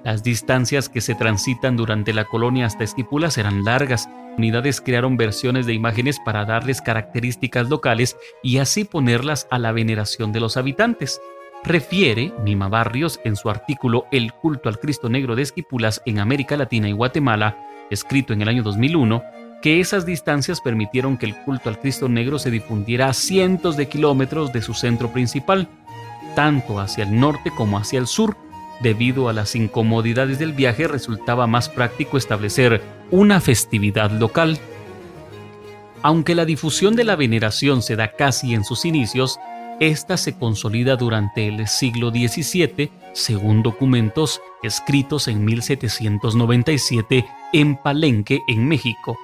Las 0.02 0.24
distancias 0.24 0.88
que 0.88 1.00
se 1.00 1.14
transitan 1.14 1.76
durante 1.76 2.12
la 2.12 2.24
colonia 2.24 2.66
hasta 2.66 2.82
Esquipulas 2.82 3.38
eran 3.38 3.64
largas. 3.64 4.08
Unidades 4.36 4.80
crearon 4.80 5.16
versiones 5.16 5.64
de 5.64 5.74
imágenes 5.74 6.18
para 6.18 6.44
darles 6.44 6.82
características 6.82 7.68
locales 7.68 8.16
y 8.42 8.58
así 8.58 8.82
ponerlas 8.82 9.46
a 9.48 9.60
la 9.60 9.70
veneración 9.70 10.32
de 10.32 10.40
los 10.40 10.56
habitantes. 10.56 11.20
Refiere 11.62 12.32
Mima 12.42 12.68
Barrios 12.68 13.20
en 13.24 13.36
su 13.36 13.50
artículo 13.50 14.06
El 14.10 14.32
culto 14.32 14.70
al 14.70 14.78
Cristo 14.78 15.10
Negro 15.10 15.36
de 15.36 15.42
Esquipulas 15.42 16.00
en 16.06 16.18
América 16.18 16.56
Latina 16.56 16.88
y 16.88 16.92
Guatemala, 16.92 17.58
escrito 17.90 18.32
en 18.32 18.40
el 18.40 18.48
año 18.48 18.62
2001, 18.62 19.22
que 19.60 19.78
esas 19.78 20.06
distancias 20.06 20.62
permitieron 20.62 21.18
que 21.18 21.26
el 21.26 21.36
culto 21.36 21.68
al 21.68 21.78
Cristo 21.78 22.08
Negro 22.08 22.38
se 22.38 22.50
difundiera 22.50 23.08
a 23.08 23.12
cientos 23.12 23.76
de 23.76 23.88
kilómetros 23.88 24.54
de 24.54 24.62
su 24.62 24.72
centro 24.72 25.12
principal, 25.12 25.68
tanto 26.34 26.80
hacia 26.80 27.04
el 27.04 27.20
norte 27.20 27.50
como 27.54 27.76
hacia 27.76 27.98
el 27.98 28.06
sur. 28.06 28.36
Debido 28.80 29.28
a 29.28 29.34
las 29.34 29.54
incomodidades 29.54 30.38
del 30.38 30.54
viaje 30.54 30.88
resultaba 30.88 31.46
más 31.46 31.68
práctico 31.68 32.16
establecer 32.16 32.80
una 33.10 33.38
festividad 33.38 34.10
local. 34.10 34.58
Aunque 36.00 36.34
la 36.34 36.46
difusión 36.46 36.96
de 36.96 37.04
la 37.04 37.16
veneración 37.16 37.82
se 37.82 37.96
da 37.96 38.12
casi 38.12 38.54
en 38.54 38.64
sus 38.64 38.86
inicios, 38.86 39.38
esta 39.80 40.18
se 40.18 40.36
consolida 40.36 40.96
durante 40.96 41.48
el 41.48 41.66
siglo 41.66 42.10
XVII, 42.10 42.90
según 43.14 43.62
documentos 43.62 44.40
escritos 44.62 45.26
en 45.26 45.42
1797 45.44 47.26
en 47.54 47.76
Palenque, 47.76 48.42
en 48.46 48.68
México, 48.68 49.18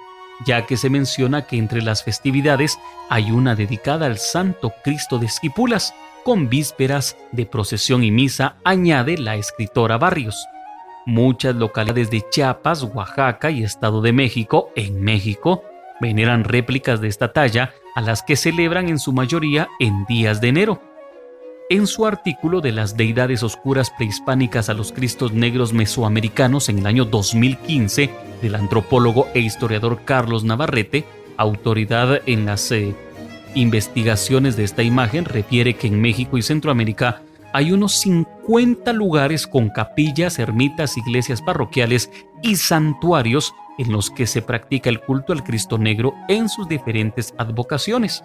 ya 0.46 0.64
que 0.64 0.78
se 0.78 0.88
menciona 0.88 1.46
que 1.46 1.58
entre 1.58 1.82
las 1.82 2.02
festividades 2.02 2.78
hay 3.10 3.30
una 3.30 3.54
dedicada 3.54 4.06
al 4.06 4.16
Santo 4.16 4.72
Cristo 4.82 5.18
de 5.18 5.26
Esquipulas, 5.26 5.94
con 6.24 6.48
vísperas 6.48 7.16
de 7.32 7.44
procesión 7.44 8.02
y 8.02 8.10
misa, 8.10 8.56
añade 8.64 9.18
la 9.18 9.36
escritora 9.36 9.98
Barrios. 9.98 10.48
Muchas 11.04 11.54
localidades 11.54 12.10
de 12.10 12.24
Chiapas, 12.30 12.82
Oaxaca 12.82 13.50
y 13.50 13.62
Estado 13.62 14.00
de 14.00 14.12
México, 14.12 14.70
en 14.74 15.02
México, 15.02 15.62
veneran 16.00 16.44
réplicas 16.44 17.00
de 17.00 17.08
esta 17.08 17.32
talla 17.32 17.72
a 17.96 18.02
las 18.02 18.22
que 18.22 18.36
celebran 18.36 18.88
en 18.88 18.98
su 18.98 19.12
mayoría 19.12 19.68
en 19.80 20.04
días 20.04 20.40
de 20.42 20.48
enero. 20.48 20.82
En 21.70 21.86
su 21.86 22.06
artículo 22.06 22.60
de 22.60 22.70
las 22.70 22.96
deidades 22.96 23.42
oscuras 23.42 23.90
prehispánicas 23.90 24.68
a 24.68 24.74
los 24.74 24.92
Cristos 24.92 25.32
negros 25.32 25.72
mesoamericanos 25.72 26.68
en 26.68 26.78
el 26.78 26.86
año 26.86 27.06
2015 27.06 28.10
del 28.42 28.54
antropólogo 28.54 29.28
e 29.32 29.40
historiador 29.40 30.02
Carlos 30.04 30.44
Navarrete, 30.44 31.06
autoridad 31.38 32.20
en 32.26 32.44
las 32.44 32.70
eh, 32.70 32.94
investigaciones 33.54 34.56
de 34.56 34.64
esta 34.64 34.82
imagen, 34.82 35.24
refiere 35.24 35.74
que 35.74 35.86
en 35.86 35.98
México 36.00 36.36
y 36.36 36.42
Centroamérica 36.42 37.22
hay 37.54 37.72
unos 37.72 37.94
50 37.94 38.92
lugares 38.92 39.46
con 39.46 39.70
capillas, 39.70 40.38
ermitas, 40.38 40.98
iglesias 40.98 41.40
parroquiales 41.40 42.10
y 42.42 42.56
santuarios 42.56 43.54
en 43.78 43.92
los 43.92 44.10
que 44.10 44.26
se 44.26 44.42
practica 44.42 44.90
el 44.90 45.00
culto 45.00 45.32
al 45.32 45.44
Cristo 45.44 45.78
Negro 45.78 46.14
en 46.28 46.48
sus 46.48 46.68
diferentes 46.68 47.34
advocaciones. 47.38 48.24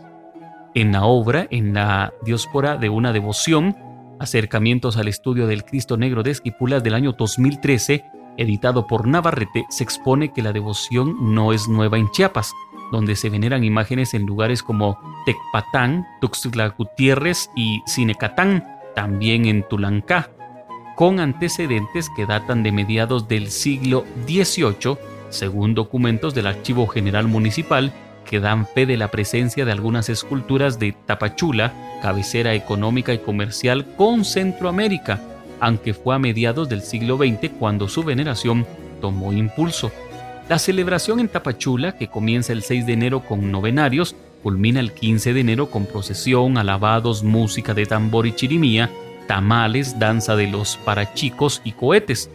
En 0.74 0.93
la 0.93 1.04
obra, 1.04 1.47
en 1.52 1.74
la 1.74 2.14
diáspora 2.24 2.78
de 2.78 2.89
una 2.89 3.12
devoción, 3.12 3.76
acercamientos 4.20 4.97
al 4.97 5.08
estudio 5.08 5.47
del 5.47 5.66
Cristo 5.66 5.97
Negro 5.97 6.24
de 6.24 6.32
Esquipulas 6.32 6.84
del 6.84 6.93
año 6.93 7.14
2013, 7.14 8.06
editado 8.38 8.88
por 8.88 9.08
Navarrete, 9.08 9.66
se 9.70 9.84
expone 9.84 10.32
que 10.32 10.41
la 10.41 10.54
devoción 10.54 11.34
no 11.34 11.52
es 11.52 11.68
nueva 11.68 11.97
en 11.97 12.10
Chiapas, 12.12 12.54
donde 12.91 13.16
se 13.16 13.30
veneran 13.30 13.64
imágenes 13.64 14.14
en 14.14 14.26
lugares 14.26 14.64
como 14.64 14.97
Tecpatán, 15.26 16.06
Tuxtla 16.22 16.70
Gutiérrez 16.70 17.49
y 17.56 17.82
Cinecatán, 17.88 18.66
también 18.95 19.45
en 19.45 19.68
Tulancá, 19.68 20.30
con 20.95 21.20
antecedentes 21.20 22.10
que 22.16 22.26
datan 22.26 22.64
de 22.64 22.72
mediados 22.72 23.28
del 23.28 23.49
siglo 23.49 24.06
XVIII 24.28 24.97
según 25.32 25.74
documentos 25.74 26.34
del 26.36 26.48
Archivo 26.48 26.88
General 26.88 27.28
Municipal 27.28 27.92
que 28.26 28.40
dan 28.40 28.66
fe 28.66 28.86
de 28.86 28.98
la 28.98 29.10
presencia 29.10 29.66
de 29.66 29.72
algunas 29.72 30.08
esculturas 30.08 30.80
de 30.80 30.96
Tapachula, 31.06 31.74
cabecera 32.02 32.54
económica 32.54 33.14
y 33.14 33.18
comercial 33.18 33.86
con 33.98 34.24
Centroamérica, 34.24 35.20
aunque 35.60 35.94
fue 35.94 36.16
a 36.16 36.20
mediados 36.20 36.70
del 36.70 36.82
siglo 36.82 37.18
XX 37.18 37.50
cuando 37.60 37.88
su 37.88 38.04
veneración 38.04 38.66
tomó 39.02 39.34
impulso. 39.34 39.92
La 40.50 40.60
celebración 40.60 41.20
en 41.20 41.30
Tapachula, 41.30 41.98
que 41.98 42.08
comienza 42.08 42.54
el 42.54 42.64
6 42.64 42.86
de 42.86 42.94
enero 42.94 43.22
con 43.22 43.52
novenarios, 43.52 44.16
culmina 44.44 44.80
el 44.80 44.92
15 44.92 45.34
de 45.34 45.40
enero 45.40 45.70
con 45.70 45.86
procesión, 45.86 46.58
alabados, 46.58 47.24
música 47.24 47.74
de 47.74 47.86
tambor 47.86 48.28
y 48.28 48.34
chirimía, 48.34 48.90
tamales, 49.28 50.00
danza 50.00 50.36
de 50.36 50.48
los 50.48 50.78
parachicos 50.78 51.62
y 51.64 51.72
cohetes. 51.74 52.30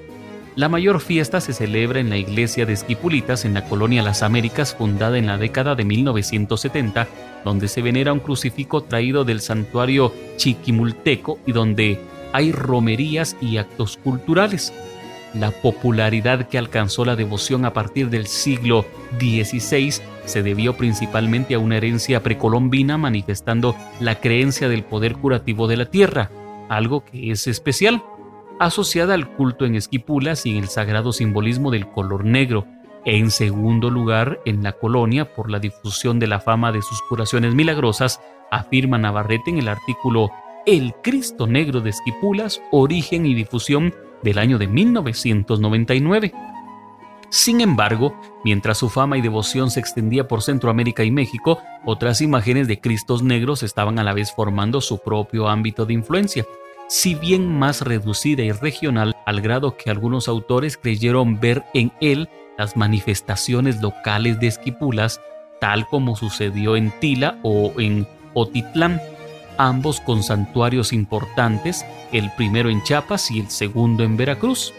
La 0.57 0.71
mayor 0.71 1.03
fiesta 1.03 1.43
se 1.43 1.53
celebra 1.53 2.01
en 2.01 2.09
la 2.09 2.17
iglesia 2.17 2.65
de 2.65 2.73
Esquipulitas 2.73 3.45
en 3.45 3.53
la 3.53 3.67
colonia 3.67 4.03
Las 4.03 4.23
Américas, 4.23 4.75
fundada 4.75 5.19
en 5.19 5.27
la 5.27 5.37
década 5.37 5.75
de 5.75 5.85
1970, 5.85 7.07
donde 7.45 7.69
se 7.69 7.83
venera 7.83 8.15
un 8.15 8.21
crucifijo 8.21 8.83
traído 8.83 9.27
del 9.27 9.43
santuario 9.43 10.15
chiquimulteco 10.39 11.39
y 11.45 11.53
donde 11.53 12.01
hay 12.33 12.53
romerías 12.53 13.37
y 13.43 13.59
actos 13.59 13.99
culturales. 13.99 14.73
La 15.35 15.51
popularidad 15.51 16.49
que 16.49 16.57
alcanzó 16.57 17.05
la 17.05 17.17
devoción 17.17 17.67
a 17.67 17.75
partir 17.75 18.09
del 18.09 18.27
siglo 18.27 18.87
XVI 19.21 20.01
se 20.25 20.43
debió 20.43 20.75
principalmente 20.75 21.55
a 21.55 21.59
una 21.59 21.77
herencia 21.77 22.23
precolombina 22.23 22.97
manifestando 22.97 23.77
la 24.01 24.21
creencia 24.21 24.71
del 24.71 24.85
poder 24.85 25.17
curativo 25.17 25.69
de 25.69 25.77
la 25.77 25.85
tierra, 25.85 26.31
algo 26.71 27.05
que 27.05 27.31
es 27.31 27.47
especial 27.47 28.03
asociada 28.59 29.15
al 29.15 29.31
culto 29.35 29.65
en 29.65 29.75
Esquipulas 29.75 30.47
y 30.47 30.53
en 30.53 30.63
el 30.63 30.69
sagrado 30.69 31.13
simbolismo 31.13 31.71
del 31.71 31.89
color 31.89 32.25
negro, 32.25 32.67
en 33.05 33.31
segundo 33.31 33.91
lugar 33.91 34.41
en 34.45 34.63
la 34.63 34.73
colonia 34.73 35.33
por 35.35 35.51
la 35.51 35.59
difusión 35.59 36.19
de 36.19 36.27
la 36.27 36.41
fama 36.41 36.73
de 36.73 36.83
sus 36.83 37.03
curaciones 37.03 37.55
milagrosas, 37.55 38.21
afirma 38.51 38.99
Navarrete 38.99 39.51
en 39.51 39.59
el 39.59 39.69
artículo 39.69 40.31
El 40.67 40.95
Cristo 41.03 41.47
Negro 41.47 41.81
de 41.81 41.91
Esquipulas, 41.91 42.61
origen 42.73 43.27
y 43.27 43.35
difusión 43.35 43.95
del 44.23 44.39
año 44.39 44.59
de 44.59 44.67
1999. 44.67 46.33
Sin 47.29 47.61
embargo, 47.61 48.19
mientras 48.45 48.79
su 48.79 48.89
fama 48.89 49.19
y 49.19 49.21
devoción 49.21 49.71
se 49.71 49.81
extendía 49.81 50.27
por 50.27 50.43
Centroamérica 50.43 51.05
y 51.05 51.11
México, 51.11 51.59
otras 51.85 52.21
imágenes 52.21 52.67
de 52.69 52.81
Cristos 52.81 53.23
negros 53.23 53.63
estaban 53.63 53.99
a 53.99 54.05
la 54.05 54.15
vez 54.15 54.33
formando 54.33 54.81
su 54.81 54.99
propio 54.99 55.49
ámbito 55.49 55.87
de 55.87 55.95
influencia 55.95 56.47
si 56.89 57.15
bien 57.15 57.59
más 57.59 57.81
reducida 57.81 58.43
y 58.43 58.53
regional, 58.53 59.15
al 59.25 59.41
grado 59.41 59.77
que 59.77 59.91
algunos 59.91 60.29
autores 60.29 60.77
creyeron 60.77 61.41
ver 61.41 61.65
en 61.75 61.93
él 62.01 62.29
las 62.59 62.77
manifestaciones 62.77 63.83
locales 63.83 64.39
de 64.41 64.47
Esquipulas, 64.47 65.21
tal 65.61 65.87
como 65.89 66.17
sucedió 66.17 66.77
en 66.77 66.93
Tila 67.01 67.39
o 67.43 67.73
en 67.79 68.07
Otitlán, 68.35 69.01
ambos 69.59 70.01
con 70.01 70.23
santuarios 70.23 70.93
importantes, 70.93 71.85
el 72.13 72.31
primero 72.37 72.71
en 72.71 72.83
Chiapas 72.83 73.31
y 73.31 73.41
el 73.41 73.51
segundo 73.51 74.05
en 74.05 74.17
Veracruz. 74.17 74.73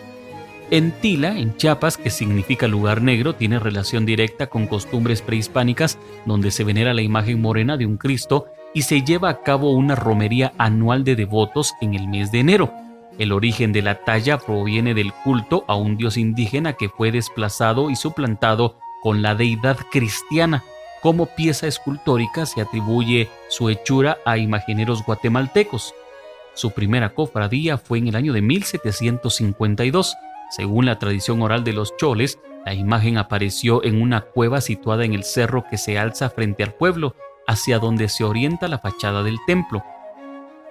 En 0.70 0.92
Tila, 0.92 1.38
en 1.38 1.56
Chiapas, 1.56 1.98
que 1.98 2.10
significa 2.10 2.68
lugar 2.68 3.02
negro, 3.02 3.36
tiene 3.36 3.58
relación 3.58 4.06
directa 4.06 4.48
con 4.48 4.68
costumbres 4.68 5.22
prehispánicas 5.22 5.98
donde 6.26 6.52
se 6.52 6.64
venera 6.64 6.94
la 6.94 7.02
imagen 7.02 7.42
morena 7.42 7.78
de 7.78 7.86
un 7.86 7.98
Cristo 7.98 8.48
y 8.78 8.84
se 8.84 9.02
lleva 9.02 9.30
a 9.30 9.42
cabo 9.42 9.72
una 9.72 9.96
romería 9.96 10.54
anual 10.60 11.04
de 11.04 11.16
devotos 11.16 11.74
en 11.82 11.96
el 11.96 12.08
mes 12.08 12.32
de 12.32 12.42
enero. 12.42 12.72
El 13.18 13.32
origen 13.32 13.74
de 13.74 13.82
la 13.82 14.04
talla 14.04 14.38
proviene 14.38 14.94
del 14.94 15.14
culto 15.24 15.66
a 15.68 15.76
un 15.76 15.98
dios 15.98 16.16
indígena 16.16 16.74
que 16.74 16.88
fue 16.88 17.12
desplazado 17.12 17.90
y 17.90 17.96
suplantado 17.96 18.78
con 19.02 19.24
la 19.24 19.34
deidad 19.34 19.80
cristiana. 19.90 20.64
Como 21.02 21.26
pieza 21.26 21.66
escultórica 21.66 22.46
se 22.46 22.62
atribuye 22.62 23.30
su 23.50 23.72
hechura 23.72 24.20
a 24.26 24.38
imagineros 24.38 25.04
guatemaltecos. 25.04 25.96
Su 26.54 26.70
primera 26.70 27.16
cofradía 27.16 27.80
fue 27.80 27.98
en 27.98 28.10
el 28.10 28.16
año 28.16 28.32
de 28.32 28.44
1752, 28.44 30.16
Según 30.52 30.86
la 30.86 31.00
tradición 31.00 31.42
oral 31.42 31.64
de 31.64 31.74
los 31.74 31.98
choles, 31.98 32.38
la 32.64 32.76
imagen 32.76 33.18
apareció 33.18 33.84
en 33.84 34.00
una 34.00 34.22
cueva 34.22 34.62
situada 34.62 35.04
en 35.04 35.16
el 35.16 35.24
cerro 35.24 35.66
que 35.68 35.80
se 35.80 35.98
alza 35.98 36.30
frente 36.30 36.62
al 36.62 36.76
pueblo, 36.76 37.16
hacia 37.48 37.80
donde 37.80 38.10
se 38.10 38.24
orienta 38.24 38.68
la 38.68 38.80
fachada 38.80 39.24
del 39.24 39.38
templo. 39.48 39.84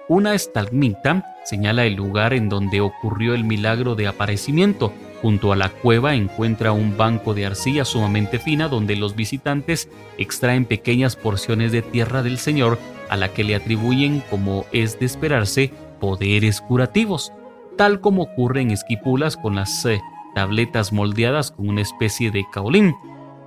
Una 0.07 0.35
estalmita 0.35 1.35
señala 1.43 1.85
el 1.85 1.95
lugar 1.95 2.33
en 2.33 2.47
donde 2.47 2.79
ocurrió 2.79 3.33
el 3.33 3.43
milagro 3.43 3.95
de 3.95 4.07
aparecimiento. 4.07 4.93
Junto 5.21 5.51
a 5.51 5.55
la 5.55 5.69
cueva 5.69 6.13
encuentra 6.13 6.71
un 6.71 6.95
banco 6.95 7.33
de 7.33 7.45
arcilla 7.45 7.83
sumamente 7.83 8.39
fina 8.39 8.69
donde 8.69 8.95
los 8.95 9.15
visitantes 9.15 9.89
extraen 10.17 10.65
pequeñas 10.65 11.15
porciones 11.15 11.71
de 11.71 11.81
tierra 11.81 12.23
del 12.23 12.37
Señor 12.37 12.77
a 13.09 13.17
la 13.17 13.33
que 13.33 13.43
le 13.43 13.55
atribuyen, 13.55 14.23
como 14.29 14.65
es 14.71 14.99
de 14.99 15.07
esperarse, 15.07 15.73
poderes 15.99 16.61
curativos, 16.61 17.33
tal 17.77 17.99
como 17.99 18.23
ocurre 18.23 18.61
en 18.61 18.71
Esquipulas 18.71 19.35
con 19.35 19.55
las 19.55 19.85
eh, 19.85 19.99
tabletas 20.35 20.93
moldeadas 20.93 21.51
con 21.51 21.67
una 21.67 21.81
especie 21.81 22.31
de 22.31 22.45
caolín. 22.51 22.95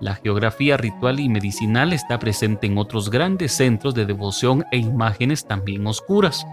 La 0.01 0.15
geografía 0.15 0.79
ritual 0.79 1.21
y 1.21 1.29
medicinal 1.29 1.93
está 1.93 2.19
presente 2.19 2.67
en 2.67 2.79
otros 2.79 3.11
grandes 3.11 3.53
centros 3.53 3.95
de 3.95 4.07
devoción 4.07 4.65
e 4.73 4.79
imágenes 4.79 5.47
también 5.47 5.87
oscuras. 5.87 6.47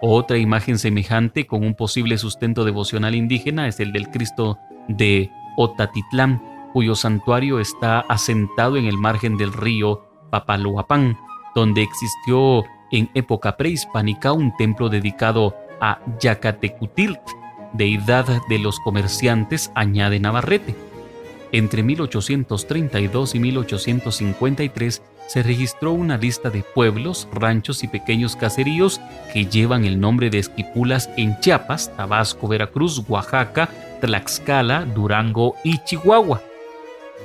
Otra 0.00 0.38
imagen 0.38 0.78
semejante 0.78 1.46
con 1.46 1.62
un 1.62 1.74
posible 1.74 2.16
sustento 2.16 2.64
devocional 2.64 3.14
indígena 3.14 3.68
es 3.68 3.80
el 3.80 3.92
del 3.92 4.08
Cristo 4.08 4.58
de 4.88 5.30
Otatitlán, 5.58 6.42
cuyo 6.72 6.94
santuario 6.94 7.60
está 7.60 8.00
asentado 8.00 8.78
en 8.78 8.86
el 8.86 8.96
margen 8.96 9.36
del 9.36 9.52
río 9.52 10.06
Papaloapan, 10.30 11.18
donde 11.54 11.82
existió 11.82 12.64
en 12.92 13.10
época 13.12 13.58
prehispánica 13.58 14.32
un 14.32 14.56
templo 14.56 14.88
dedicado 14.88 15.54
a 15.82 15.98
Yacatecutilt, 16.18 17.20
deidad 17.74 18.26
de 18.48 18.58
los 18.58 18.80
comerciantes, 18.80 19.70
añade 19.74 20.18
Navarrete. 20.18 20.89
Entre 21.52 21.82
1832 21.82 23.34
y 23.34 23.40
1853 23.40 25.02
se 25.26 25.42
registró 25.42 25.92
una 25.92 26.16
lista 26.16 26.50
de 26.50 26.62
pueblos, 26.62 27.28
ranchos 27.32 27.82
y 27.84 27.88
pequeños 27.88 28.36
caseríos 28.36 29.00
que 29.32 29.46
llevan 29.46 29.84
el 29.84 30.00
nombre 30.00 30.30
de 30.30 30.38
Esquipulas 30.38 31.10
en 31.16 31.38
Chiapas, 31.40 31.94
Tabasco, 31.96 32.48
Veracruz, 32.48 33.02
Oaxaca, 33.08 33.68
Tlaxcala, 34.00 34.84
Durango 34.84 35.56
y 35.64 35.78
Chihuahua. 35.84 36.42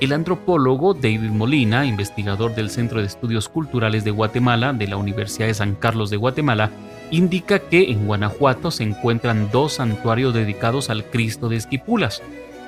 El 0.01 0.11
antropólogo 0.11 0.93
David 0.93 1.32
Molina, 1.32 1.86
investigador 1.86 2.53
del 2.53 2.69
Centro 2.69 2.99
de 2.99 3.07
Estudios 3.07 3.47
Culturales 3.47 4.03
de 4.03 4.11
Guatemala 4.11 4.73
de 4.73 4.88
la 4.88 4.97
Universidad 4.97 5.47
de 5.47 5.53
San 5.53 5.73
Carlos 5.76 6.09
de 6.09 6.17
Guatemala, 6.17 6.69
indica 7.11 7.59
que 7.59 7.91
en 7.91 8.05
Guanajuato 8.05 8.71
se 8.71 8.84
encuentran 8.84 9.49
dos 9.51 9.73
santuarios 9.73 10.34
dedicados 10.34 10.89
al 10.89 11.05
Cristo 11.05 11.47
de 11.47 11.55
Esquipulas, 11.55 12.21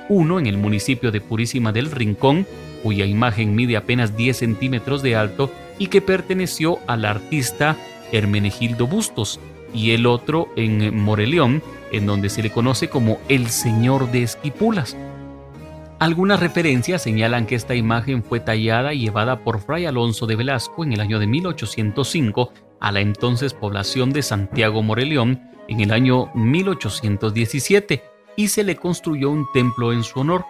uno 0.10 0.40
en 0.40 0.48
el 0.48 0.58
municipio 0.58 1.12
de 1.12 1.22
Purísima 1.22 1.72
del 1.72 1.92
Rincón, 1.92 2.46
cuya 2.84 3.06
imagen 3.06 3.56
mide 3.56 3.78
apenas 3.78 4.16
10 4.16 4.38
centímetros 4.38 5.02
de 5.02 5.16
alto 5.16 5.52
y 5.80 5.88
que 5.88 6.02
perteneció 6.02 6.80
al 6.88 7.06
artista 7.06 7.78
Hermenegildo 8.12 8.88
Bustos, 8.88 9.40
y 9.74 9.92
el 9.92 10.06
otro 10.06 10.50
en 10.56 10.98
Moreleón, 10.98 11.62
en 11.92 12.06
donde 12.06 12.30
se 12.30 12.42
le 12.42 12.52
conoce 12.52 12.90
como 12.90 13.20
el 13.28 13.48
Señor 13.48 14.12
de 14.12 14.24
Esquipulas. 14.24 14.96
Algunas 16.00 16.40
referencias 16.40 17.02
señalan 17.02 17.48
que 17.48 17.56
esta 17.56 17.76
imagen 17.76 18.24
fue 18.24 18.40
tallada 18.40 18.94
y 18.94 19.00
llevada 19.00 19.44
por 19.44 19.60
Fray 19.60 19.86
Alonso 19.86 20.28
de 20.28 20.36
Velasco 20.36 20.84
en 20.84 20.94
el 20.94 21.02
año 21.02 21.20
de 21.20 21.28
1805 21.28 22.54
a 22.80 22.92
la 22.92 23.00
entonces 23.00 23.54
población 23.54 24.12
de 24.12 24.22
Santiago 24.22 24.84
Moreleón 24.84 25.42
en 25.68 25.80
el 25.82 25.92
año 25.92 26.30
1817 26.36 28.17
y 28.38 28.48
se 28.48 28.64
le 28.64 28.78
construyó 28.78 29.30
un 29.30 29.52
templo 29.52 29.92
en 29.92 30.04
su 30.04 30.22
honor. 30.22 30.46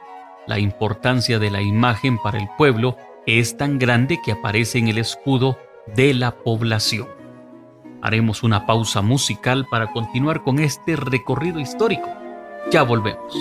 La 0.45 0.59
importancia 0.59 1.39
de 1.39 1.49
la 1.49 1.63
imagen 1.63 2.19
para 2.19 2.37
el 2.37 2.47
pueblo 2.57 2.97
es 3.25 3.57
tan 3.57 3.79
grande 3.79 4.19
que 4.23 4.33
aparece 4.33 4.77
en 4.77 4.89
el 4.89 4.99
escudo 4.99 5.57
de 5.95 6.13
la 6.13 6.35
población. 6.35 7.07
Haremos 8.01 8.43
una 8.43 8.67
pausa 8.67 9.01
musical 9.01 9.65
para 9.71 9.91
continuar 9.91 10.43
con 10.43 10.59
este 10.59 10.95
recorrido 10.95 11.59
histórico. 11.59 12.09
Ya 12.71 12.83
volvemos. 12.83 13.33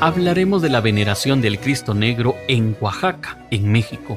Hablaremos 0.00 0.62
de 0.62 0.68
la 0.68 0.80
veneración 0.80 1.40
del 1.40 1.58
Cristo 1.58 1.92
Negro 1.92 2.36
en 2.46 2.76
Oaxaca, 2.80 3.44
en 3.50 3.72
México. 3.72 4.16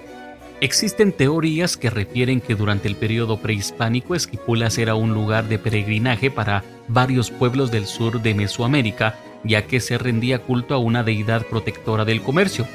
Existen 0.59 1.11
teorías 1.11 1.75
que 1.75 1.89
refieren 1.89 2.39
que 2.39 2.53
durante 2.53 2.88
el 2.88 2.95
periodo 2.95 3.38
prehispánico 3.38 4.13
Esquipulas 4.13 4.77
era 4.77 4.93
un 4.93 5.15
lugar 5.15 5.45
de 5.45 5.57
peregrinaje 5.57 6.29
para 6.29 6.63
varios 6.88 7.32
pueblos 7.32 7.71
del 7.71 7.88
sur 7.88 8.21
de 8.21 8.36
Mesoamérica, 8.36 9.17
ya 9.43 9.65
que 9.65 9.79
se 9.79 9.97
rendía 9.97 10.43
culto 10.43 10.75
a 10.75 10.77
una 10.77 11.01
deidad 11.01 11.47
protectora 11.47 12.05
del 12.05 12.21
comercio. 12.21 12.67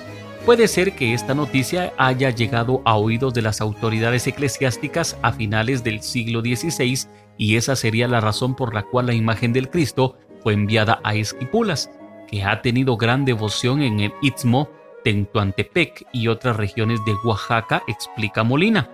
Puede 0.45 0.67
ser 0.67 0.97
que 0.97 1.15
esta 1.15 1.33
noticia 1.33 1.93
haya 1.99 2.31
llegado 2.31 2.83
a 2.85 2.97
oídos 2.97 3.35
de 3.35 3.43
las 3.43 3.61
autoridades 3.61 4.27
eclesiásticas 4.27 5.17
a 5.23 5.33
finales 5.33 5.85
del 5.85 6.03
siglo 6.03 6.41
XVI 6.41 7.07
y 7.39 7.55
esa 7.55 7.77
sería 7.77 8.09
la 8.09 8.21
razón 8.21 8.57
por 8.57 8.75
la 8.75 8.83
cual 8.83 9.07
la 9.07 9.15
imagen 9.15 9.53
del 9.53 9.71
Cristo 9.71 10.17
fue 10.43 10.55
enviada 10.55 11.01
a 11.05 11.15
Esquipulas, 11.15 11.91
que 12.27 12.45
ha 12.45 12.63
tenido 12.63 12.97
gran 12.97 13.25
devoción 13.25 13.83
en 13.83 14.01
el 14.01 14.13
Istmo 14.23 14.69
Tentuantepec 15.05 16.07
y 16.13 16.29
otras 16.29 16.57
regiones 16.57 17.05
de 17.05 17.15
Oaxaca, 17.25 17.83
explica 17.87 18.43
Molina. 18.43 18.91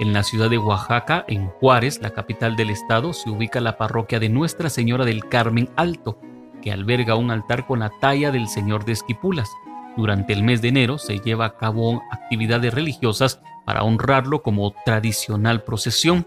En 0.00 0.12
la 0.12 0.24
ciudad 0.24 0.50
de 0.50 0.58
Oaxaca, 0.58 1.24
en 1.28 1.46
Juárez, 1.46 2.00
la 2.02 2.10
capital 2.10 2.56
del 2.56 2.70
estado, 2.70 3.12
se 3.12 3.30
ubica 3.30 3.60
la 3.60 3.78
parroquia 3.78 4.18
de 4.18 4.28
Nuestra 4.28 4.68
Señora 4.68 5.04
del 5.04 5.28
Carmen 5.28 5.70
Alto, 5.76 6.18
que 6.60 6.72
alberga 6.72 7.14
un 7.14 7.30
altar 7.30 7.64
con 7.64 7.78
la 7.78 7.92
talla 8.00 8.32
del 8.32 8.48
Señor 8.48 8.84
de 8.84 8.92
Esquipulas. 8.92 9.48
Durante 9.96 10.32
el 10.32 10.42
mes 10.42 10.60
de 10.60 10.68
enero 10.68 10.98
se 10.98 11.20
lleva 11.20 11.46
a 11.46 11.56
cabo 11.56 12.02
actividades 12.10 12.74
religiosas 12.74 13.40
para 13.64 13.84
honrarlo 13.84 14.42
como 14.42 14.74
tradicional 14.84 15.62
procesión. 15.62 16.26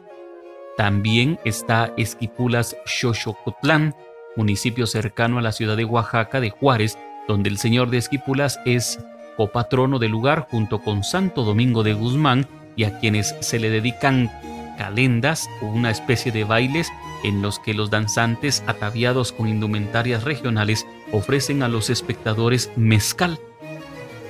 También 0.77 1.39
está 1.43 1.93
Esquipulas 1.97 2.77
Xochocotlán, 2.85 3.95
municipio 4.35 4.87
cercano 4.87 5.37
a 5.37 5.41
la 5.41 5.51
ciudad 5.51 5.77
de 5.77 5.85
Oaxaca 5.85 6.39
de 6.39 6.49
Juárez, 6.49 6.97
donde 7.27 7.49
el 7.49 7.57
señor 7.57 7.89
de 7.89 7.97
Esquipulas 7.97 8.59
es 8.65 8.99
copatrono 9.37 9.99
del 9.99 10.11
lugar 10.11 10.47
junto 10.49 10.79
con 10.79 11.03
Santo 11.03 11.43
Domingo 11.43 11.83
de 11.83 11.93
Guzmán 11.93 12.47
y 12.75 12.83
a 12.83 12.99
quienes 12.99 13.35
se 13.39 13.59
le 13.59 13.69
dedican 13.69 14.31
calendas 14.77 15.49
o 15.61 15.65
una 15.65 15.91
especie 15.91 16.31
de 16.31 16.45
bailes 16.45 16.89
en 17.23 17.41
los 17.41 17.59
que 17.59 17.73
los 17.73 17.89
danzantes 17.89 18.63
ataviados 18.65 19.33
con 19.33 19.47
indumentarias 19.49 20.23
regionales 20.23 20.87
ofrecen 21.11 21.63
a 21.63 21.67
los 21.67 21.89
espectadores 21.89 22.71
mezcal. 22.77 23.39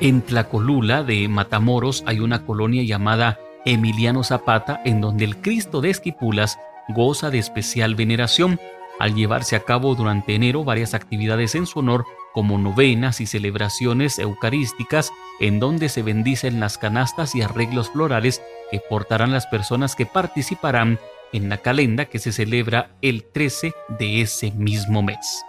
En 0.02 0.22
Tlacolula 0.22 1.04
de 1.04 1.28
Matamoros 1.28 2.04
hay 2.08 2.20
una 2.20 2.46
colonia 2.46 2.84
llamada 2.84 3.40
Emiliano 3.66 4.24
Zapata 4.24 4.82
en 4.86 5.02
donde 5.02 5.26
el 5.26 5.38
Cristo 5.38 5.82
de 5.82 5.90
Esquipulas 5.92 6.58
goza 6.88 7.30
de 7.30 7.38
especial 7.38 7.96
veneración 7.96 8.60
al 9.00 9.16
llevarse 9.16 9.56
a 9.56 9.62
cabo 9.62 9.96
durante 9.96 10.36
enero 10.36 10.64
varias 10.64 10.94
actividades 10.94 11.56
en 11.56 11.66
su 11.66 11.80
honor 11.80 12.06
como 12.34 12.58
novenas 12.58 13.22
y 13.22 13.26
celebraciones 13.26 14.20
eucarísticas 14.20 15.12
en 15.40 15.60
donde 15.60 15.90
se 15.90 16.04
bendicen 16.04 16.60
las 16.60 16.78
canastas 16.78 17.34
y 17.36 17.42
arreglos 17.42 17.90
florales 17.90 18.42
que 18.72 18.80
portarán 18.80 19.32
las 19.32 19.48
personas 19.48 19.96
que 19.96 20.06
participarán 20.06 21.00
en 21.34 21.50
la 21.50 21.58
calenda 21.58 22.06
que 22.06 22.20
se 22.20 22.32
celebra 22.32 22.92
el 23.02 23.24
13 23.24 23.74
de 23.88 24.22
ese 24.22 24.52
mismo 24.52 25.02
mes. 25.02 25.46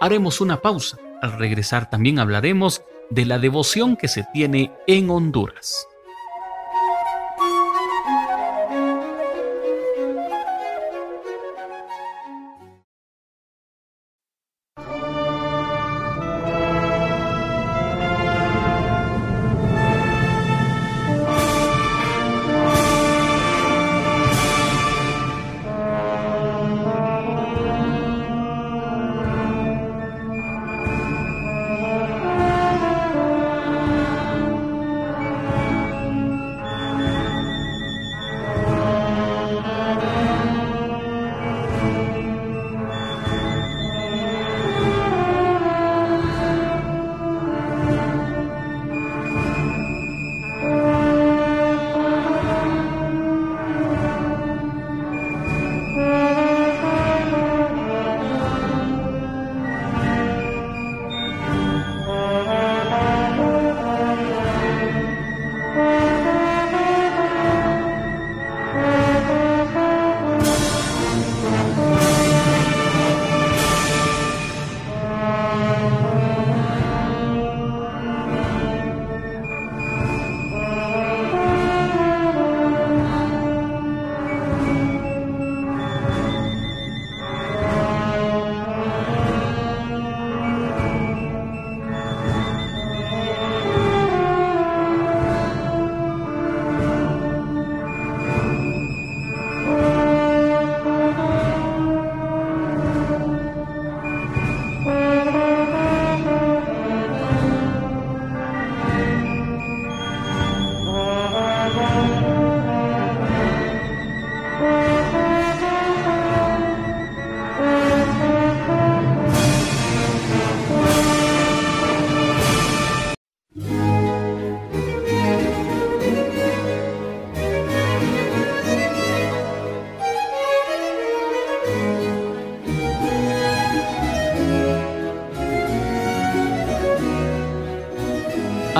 Haremos 0.00 0.40
una 0.40 0.60
pausa. 0.60 0.98
Al 1.22 1.38
regresar 1.38 1.88
también 1.88 2.18
hablaremos 2.18 2.82
de 3.10 3.24
la 3.24 3.38
devoción 3.38 3.96
que 3.96 4.08
se 4.08 4.24
tiene 4.32 4.72
en 4.86 5.10
Honduras. 5.10 5.86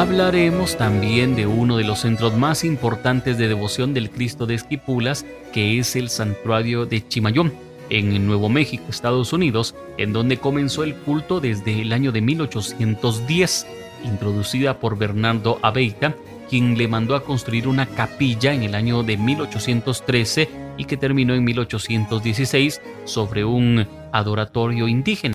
Hablaremos 0.05 0.77
también 0.77 1.35
de 1.35 1.47
uno 1.47 1.79
de 1.79 1.85
los 1.85 2.01
centros 2.01 2.37
más 2.37 2.63
importantes 2.63 3.39
de 3.39 3.49
devoción 3.49 3.95
del 3.95 4.11
Cristo 4.11 4.45
de 4.45 4.55
Esquipulas, 4.55 5.25
que 5.51 5.79
es 5.79 5.97
el 5.97 6.11
santuario 6.11 6.85
de 6.85 7.09
Chimayón, 7.09 7.55
en 7.89 8.27
Nuevo 8.27 8.51
México, 8.51 8.85
Estados 8.91 9.33
Unidos, 9.33 9.75
en 9.97 10.13
donde 10.13 10.37
comenzó 10.37 10.85
el 10.85 10.95
culto 10.95 11.41
desde 11.41 11.81
el 11.81 11.91
año 11.95 12.13
de 12.13 12.21
1810, 12.21 13.67
introducida 14.05 14.79
por 14.79 14.99
Bernardo 14.99 15.59
Abeita, 15.63 16.15
quien 16.51 16.77
le 16.77 16.87
mandó 16.87 17.15
a 17.15 17.25
construir 17.25 17.67
una 17.67 17.87
capilla 17.87 18.53
en 18.53 18.63
el 18.63 18.75
año 18.75 19.05
de 19.05 19.17
1813 19.17 20.51
y 20.77 20.85
que 20.85 20.99
terminó 20.99 21.33
en 21.33 21.45
1816 21.45 22.83
sobre 23.07 23.47
un 23.47 23.89
adoratorio 24.13 24.87
indígena. 24.87 25.34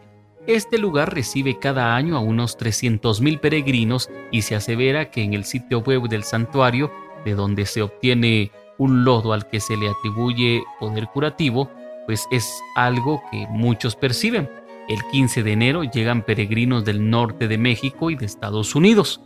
Este 0.50 0.80
lugar 0.80 1.14
recibe 1.14 1.60
cada 1.60 1.96
año 1.96 2.18
a 2.18 2.22
unos 2.22 2.58
300.000 2.58 3.40
peregrinos 3.40 4.10
y 4.32 4.42
se 4.42 4.56
asevera 4.56 5.12
que 5.12 5.22
en 5.22 5.36
el 5.36 5.46
sitio 5.46 5.82
web 5.82 6.10
del 6.10 6.24
santuario, 6.24 6.92
de 7.24 7.36
donde 7.36 7.68
se 7.68 7.84
obtiene 7.84 8.50
un 8.80 9.04
lodo 9.04 9.34
al 9.34 9.48
que 9.48 9.60
se 9.60 9.78
le 9.78 9.88
atribuye 9.88 10.64
poder 10.80 11.06
curativo, 11.14 11.70
pues 12.08 12.26
es 12.32 12.52
algo 12.76 13.22
que 13.30 13.46
muchos 13.52 13.96
perciben. 13.96 14.50
El 14.88 15.04
15 15.12 15.44
de 15.44 15.52
enero 15.52 15.84
llegan 15.84 16.24
peregrinos 16.24 16.84
del 16.84 17.12
norte 17.12 17.48
de 17.48 17.60
México 17.60 18.10
y 18.10 18.16
de 18.16 18.26
Estados 18.26 18.74
Unidos. 18.74 19.22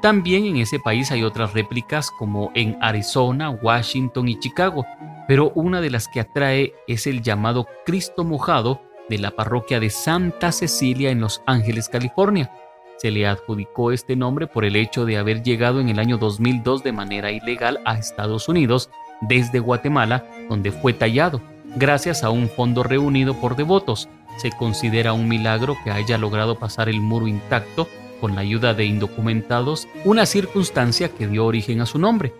También 0.00 0.46
en 0.46 0.56
ese 0.56 0.78
país 0.78 1.12
hay 1.12 1.22
otras 1.22 1.52
réplicas 1.52 2.10
como 2.10 2.50
en 2.54 2.78
Arizona, 2.80 3.50
Washington 3.50 4.26
y 4.26 4.38
Chicago, 4.38 4.86
pero 5.28 5.52
una 5.54 5.82
de 5.82 5.90
las 5.90 6.08
que 6.08 6.20
atrae 6.20 6.72
es 6.88 7.06
el 7.06 7.20
llamado 7.20 7.66
Cristo 7.84 8.24
mojado 8.24 8.80
de 9.08 9.18
la 9.18 9.32
parroquia 9.32 9.80
de 9.80 9.90
Santa 9.90 10.52
Cecilia 10.52 11.10
en 11.10 11.20
Los 11.20 11.42
Ángeles, 11.46 11.88
California. 11.88 12.50
Se 12.98 13.10
le 13.10 13.26
adjudicó 13.26 13.90
este 13.90 14.16
nombre 14.16 14.46
por 14.46 14.64
el 14.64 14.76
hecho 14.76 15.04
de 15.04 15.18
haber 15.18 15.42
llegado 15.42 15.80
en 15.80 15.88
el 15.88 15.98
año 15.98 16.18
2002 16.18 16.82
de 16.84 16.92
manera 16.92 17.32
ilegal 17.32 17.80
a 17.84 17.98
Estados 17.98 18.48
Unidos 18.48 18.90
desde 19.20 19.58
Guatemala, 19.58 20.24
donde 20.48 20.72
fue 20.72 20.92
tallado, 20.92 21.40
gracias 21.76 22.22
a 22.22 22.30
un 22.30 22.48
fondo 22.48 22.82
reunido 22.82 23.34
por 23.34 23.56
devotos. 23.56 24.08
Se 24.36 24.50
considera 24.50 25.12
un 25.12 25.28
milagro 25.28 25.76
que 25.84 25.90
haya 25.90 26.16
logrado 26.18 26.58
pasar 26.58 26.88
el 26.88 27.00
muro 27.00 27.26
intacto 27.26 27.88
con 28.20 28.34
la 28.36 28.42
ayuda 28.42 28.72
de 28.72 28.84
indocumentados, 28.84 29.88
una 30.04 30.26
circunstancia 30.26 31.08
que 31.08 31.26
dio 31.26 31.44
origen 31.44 31.80
a 31.80 31.86
su 31.86 31.98
nombre. 31.98 32.32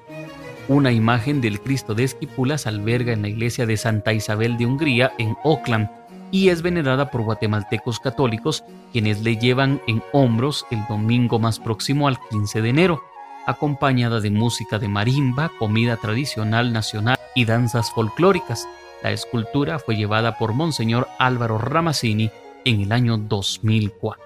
Una 0.68 0.92
imagen 0.92 1.40
del 1.40 1.60
Cristo 1.60 1.94
de 1.94 2.04
Esquipulas 2.04 2.68
alberga 2.68 3.12
en 3.12 3.22
la 3.22 3.28
iglesia 3.28 3.66
de 3.66 3.76
Santa 3.76 4.12
Isabel 4.12 4.56
de 4.56 4.66
Hungría 4.66 5.12
en 5.18 5.36
Oakland 5.42 5.90
y 6.32 6.48
es 6.48 6.62
venerada 6.62 7.10
por 7.12 7.22
guatemaltecos 7.22 8.00
católicos 8.00 8.64
quienes 8.90 9.22
le 9.22 9.36
llevan 9.36 9.80
en 9.86 10.02
hombros 10.12 10.66
el 10.72 10.80
domingo 10.88 11.38
más 11.38 11.60
próximo 11.60 12.08
al 12.08 12.18
15 12.30 12.62
de 12.62 12.68
enero, 12.70 13.02
acompañada 13.46 14.20
de 14.20 14.30
música 14.30 14.80
de 14.80 14.88
marimba, 14.88 15.52
comida 15.58 15.96
tradicional 15.98 16.72
nacional 16.72 17.18
y 17.36 17.44
danzas 17.44 17.92
folclóricas. 17.92 18.66
La 19.02 19.12
escultura 19.12 19.78
fue 19.78 19.94
llevada 19.94 20.38
por 20.38 20.54
Monseñor 20.54 21.06
Álvaro 21.18 21.58
Ramazzini 21.58 22.30
en 22.64 22.80
el 22.80 22.92
año 22.92 23.18
2004. 23.18 24.22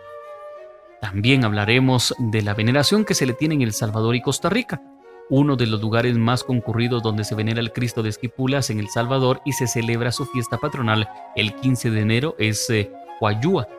También 1.00 1.44
hablaremos 1.44 2.14
de 2.18 2.42
la 2.42 2.54
veneración 2.54 3.04
que 3.04 3.14
se 3.14 3.26
le 3.26 3.32
tiene 3.32 3.57
en 3.57 3.62
El 3.62 3.72
Salvador 3.72 4.14
y 4.16 4.22
Costa 4.22 4.48
Rica, 4.48 4.80
uno 5.29 5.57
de 5.57 5.66
los 5.66 5.81
lugares 5.81 6.16
más 6.16 6.45
concurridos 6.45 7.03
donde 7.03 7.24
se 7.24 7.35
venera 7.35 7.61
el 7.61 7.72
Cristo 7.72 8.03
de 8.03 8.11
Esquipulas 8.11 8.70
en 8.70 8.79
El 8.79 8.89
Salvador 8.89 9.41
y 9.45 9.53
se 9.53 9.66
celebra 9.66 10.12
su 10.12 10.27
fiesta 10.27 10.59
patronal 10.59 11.09
el 11.35 11.55
15 11.55 11.91
de 11.91 12.01
enero 12.01 12.37
es 12.39 12.70
eh, 12.70 12.91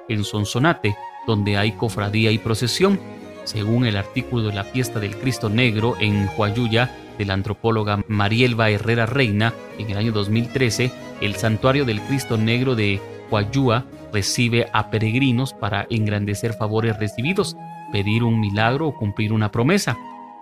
en 0.10 0.24
Sonsonate, 0.24 0.96
donde 1.26 1.58
hay 1.58 1.74
cofradía 1.74 2.32
y 2.32 2.38
procesión. 2.38 3.00
Según 3.44 3.86
el 3.86 3.96
artículo 3.96 4.44
de 4.44 4.54
la 4.54 4.64
fiesta 4.64 5.00
del 5.00 5.16
Cristo 5.16 5.50
Negro 5.50 5.96
en 6.00 6.28
Huayuya 6.38 6.92
de 7.18 7.26
la 7.26 7.34
antropóloga 7.34 8.04
Marielba 8.08 8.70
Herrera 8.70 9.06
Reina 9.06 9.54
en 9.78 9.90
el 9.90 9.98
año 9.98 10.12
2013, 10.12 10.92
el 11.22 11.36
santuario 11.36 11.86
del 11.86 12.02
Cristo 12.02 12.38
Negro 12.38 12.76
de 12.76 13.00
Huayúa 13.32 13.86
recibe 14.12 14.68
a 14.74 14.90
peregrinos 14.90 15.54
para 15.54 15.88
engrandecer 15.90 16.54
favores 16.54 16.98
recibidos, 16.98 17.56
pedir 17.92 18.24
un 18.24 18.40
milagro 18.40 18.88
o 18.88 18.96
cumplir 18.96 19.32
una 19.32 19.52
promesa. 19.52 19.98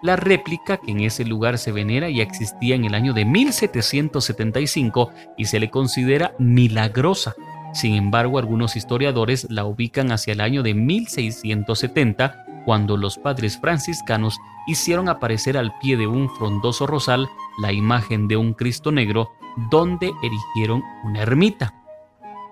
La 0.05 0.15
réplica 0.15 0.77
que 0.77 0.91
en 0.91 0.99
ese 0.99 1.25
lugar 1.25 1.57
se 1.57 1.71
venera 1.71 2.11
ya 2.11 2.21
existía 2.21 2.75
en 2.75 2.85
el 2.85 2.93
año 2.93 3.11
de 3.11 3.25
1775 3.25 5.09
y 5.35 5.45
se 5.45 5.59
le 5.59 5.71
considera 5.71 6.35
milagrosa. 6.37 7.33
Sin 7.73 7.95
embargo, 7.95 8.37
algunos 8.37 8.75
historiadores 8.75 9.47
la 9.49 9.65
ubican 9.65 10.11
hacia 10.11 10.33
el 10.33 10.41
año 10.41 10.61
de 10.61 10.75
1670, 10.75 12.45
cuando 12.65 12.97
los 12.97 13.17
padres 13.17 13.57
franciscanos 13.59 14.37
hicieron 14.67 15.09
aparecer 15.09 15.57
al 15.57 15.75
pie 15.79 15.97
de 15.97 16.05
un 16.05 16.29
frondoso 16.29 16.85
rosal 16.85 17.27
la 17.59 17.73
imagen 17.73 18.27
de 18.27 18.37
un 18.37 18.53
Cristo 18.53 18.91
negro, 18.91 19.31
donde 19.71 20.13
erigieron 20.21 20.83
una 21.03 21.23
ermita. 21.23 21.73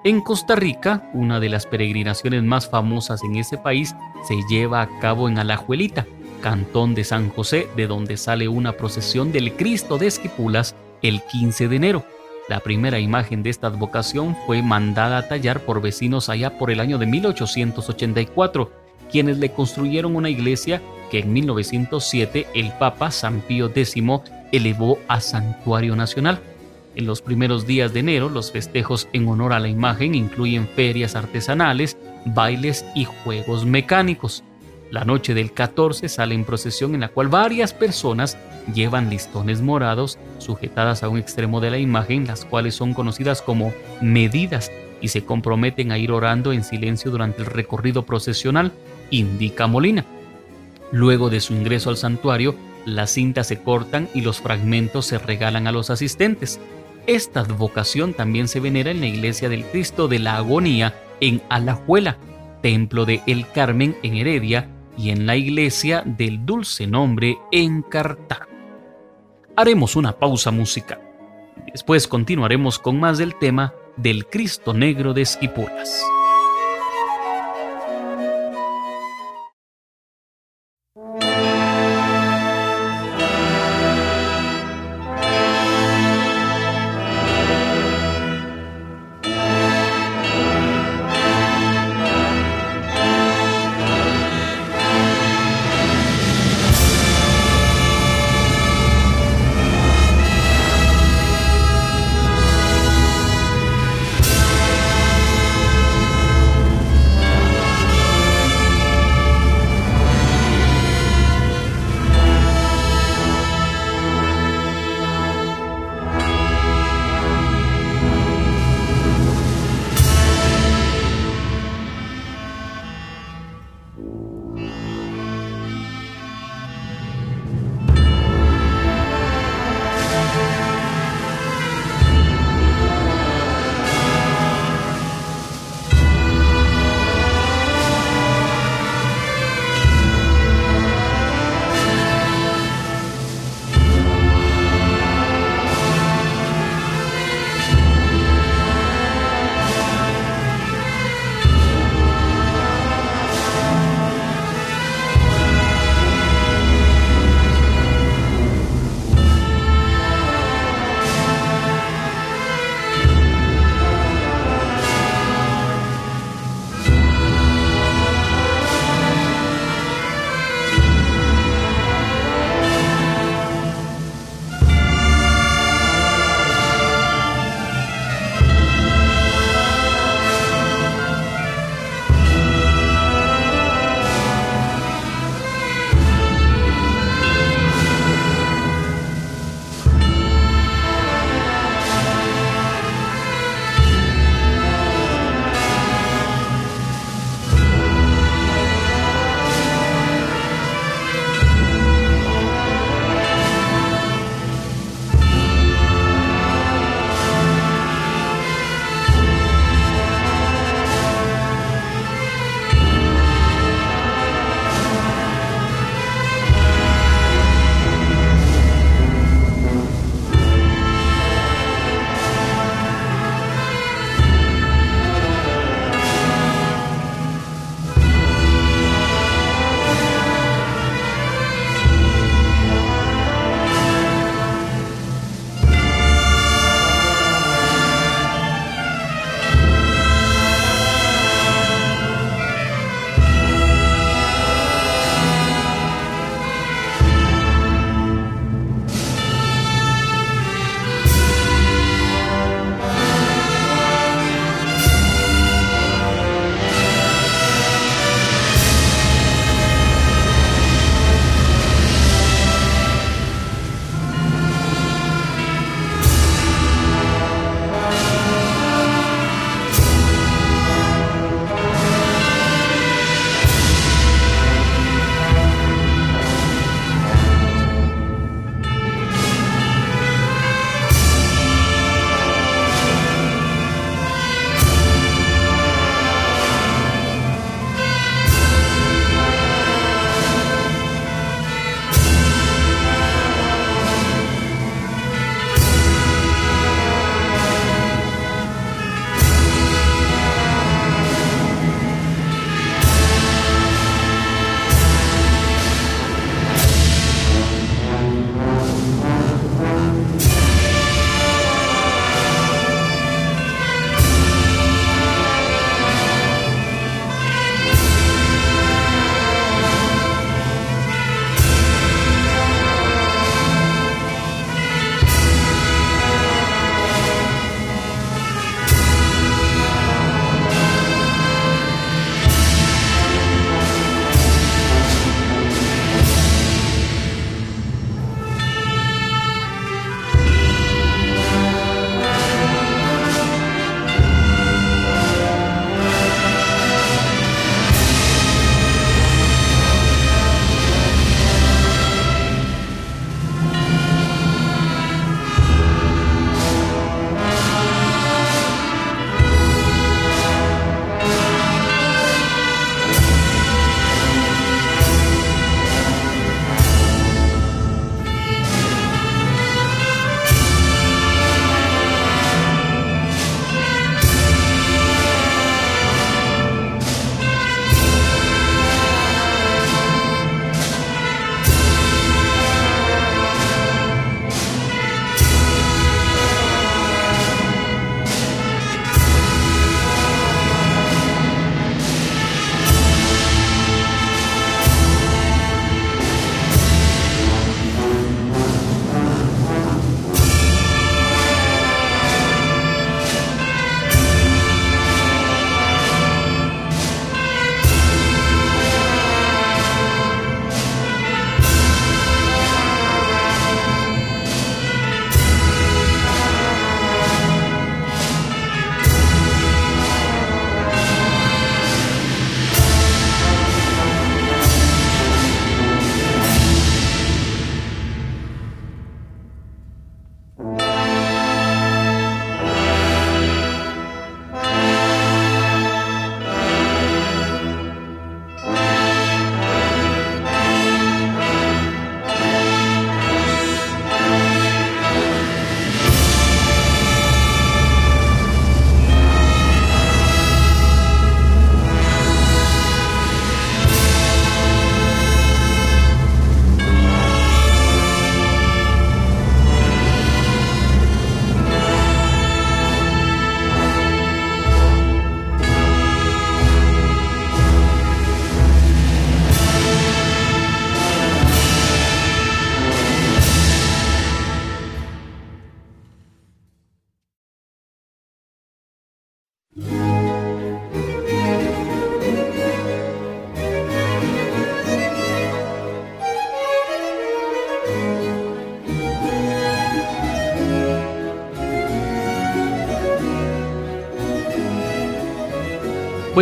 En 0.04 0.22
Costa 0.22 0.56
Rica, 0.56 1.08
una 1.14 1.40
de 1.40 1.50
las 1.50 1.68
peregrinaciones 1.68 2.42
más 2.42 2.68
famosas 2.68 3.24
en 3.24 3.36
ese 3.36 3.60
país 3.60 3.96
se 4.28 4.42
lleva 4.50 4.82
a 4.82 5.00
cabo 5.00 5.30
en 5.30 5.38
Alajuelita, 5.38 6.08
cantón 6.44 6.94
de 6.94 7.06
San 7.06 7.30
José, 7.30 7.70
de 7.78 7.88
donde 7.88 8.18
sale 8.18 8.50
una 8.50 8.74
procesión 8.74 9.32
del 9.32 9.54
Cristo 9.54 9.98
de 9.98 10.08
Esquipulas 10.08 10.76
el 11.02 11.22
15 11.24 11.70
de 11.70 11.76
enero. 11.78 12.06
La 12.50 12.60
primera 12.60 13.00
imagen 13.00 13.42
de 13.44 13.50
esta 13.50 13.68
advocación 13.68 14.36
fue 14.46 14.62
mandada 14.62 15.18
a 15.18 15.28
tallar 15.30 15.62
por 15.62 15.82
vecinos 15.82 16.28
allá 16.28 16.58
por 16.60 16.70
el 16.70 16.82
año 16.82 16.98
de 16.98 17.06
1884, 17.06 18.70
quienes 19.10 19.38
le 19.38 19.54
construyeron 19.54 20.18
una 20.18 20.30
iglesia 20.30 20.82
que 21.10 21.20
en 21.20 21.32
1907 21.32 22.48
el 22.54 22.74
Papa 22.74 23.10
San 23.12 23.40
Pío 23.40 23.68
X 23.68 23.96
elevó 24.52 25.00
a 25.08 25.22
santuario 25.22 25.96
nacional. 25.96 26.42
En 26.96 27.06
los 27.08 27.22
primeros 27.22 27.66
días 27.66 27.94
de 27.94 28.02
enero, 28.02 28.28
los 28.28 28.52
festejos 28.52 29.08
en 29.14 29.30
honor 29.30 29.54
a 29.54 29.60
la 29.60 29.70
imagen 29.70 30.14
incluyen 30.14 30.68
ferias 30.68 31.16
artesanales, 31.16 31.98
bailes 32.26 32.86
y 32.94 33.06
juegos 33.06 33.66
mecánicos. 33.66 34.44
La 34.94 35.06
noche 35.06 35.34
del 35.34 35.54
14 35.54 36.08
sale 36.08 36.36
en 36.36 36.46
procesión 36.46 36.94
en 36.94 37.02
la 37.02 37.08
cual 37.08 37.28
varias 37.28 37.74
personas 37.74 38.38
llevan 38.76 39.10
listones 39.10 39.60
morados 39.60 40.20
sujetadas 40.38 41.02
a 41.02 41.10
un 41.10 41.18
extremo 41.18 41.60
de 41.62 41.72
la 41.72 41.80
imagen, 41.80 42.28
las 42.28 42.46
cuales 42.46 42.76
son 42.76 42.94
conocidas 42.94 43.42
como 43.42 43.74
medidas 44.02 44.72
y 45.02 45.08
se 45.08 45.26
comprometen 45.26 45.92
a 45.92 45.98
ir 45.98 46.12
orando 46.12 46.54
en 46.54 46.64
silencio 46.64 47.10
durante 47.10 47.42
el 47.42 47.48
recorrido 47.48 48.06
procesional, 48.06 48.72
indica 49.10 49.66
Molina. 49.66 50.06
Luego 50.92 51.32
de 51.32 51.40
su 51.40 51.56
ingreso 51.56 51.90
al 51.90 51.98
santuario, 51.98 52.54
las 52.86 53.10
cintas 53.10 53.48
se 53.48 53.64
cortan 53.64 54.10
y 54.14 54.22
los 54.22 54.42
fragmentos 54.42 55.08
se 55.08 55.18
regalan 55.18 55.66
a 55.66 55.72
los 55.72 55.90
asistentes. 55.90 56.60
Esta 57.08 57.40
advocación 57.40 58.14
también 58.14 58.48
se 58.48 58.60
venera 58.60 58.92
en 58.92 59.00
la 59.00 59.08
iglesia 59.08 59.50
del 59.50 59.66
Cristo 59.66 60.08
de 60.08 60.20
la 60.20 60.36
Agonía 60.36 60.94
en 61.20 61.42
Alajuela, 61.50 62.18
templo 62.62 63.06
de 63.08 63.22
El 63.26 63.48
Carmen 63.50 63.98
en 64.04 64.18
Heredia 64.18 64.70
y 64.98 65.10
en 65.10 65.26
la 65.26 65.36
iglesia 65.36 66.04
del 66.06 66.46
Dulce 66.46 66.88
Nombre 66.88 67.38
en 67.52 67.82
Cartago. 67.82 68.52
Haremos 69.56 69.96
una 69.96 70.18
pausa 70.18 70.52
musical. 70.52 71.02
Después 71.72 72.08
continuaremos 72.08 72.80
con 72.80 73.00
más 73.00 73.18
del 73.18 73.38
tema 73.38 73.74
del 73.98 74.26
Cristo 74.28 74.74
Negro 74.74 75.14
de 75.14 75.22
Esquipulas. 75.22 76.04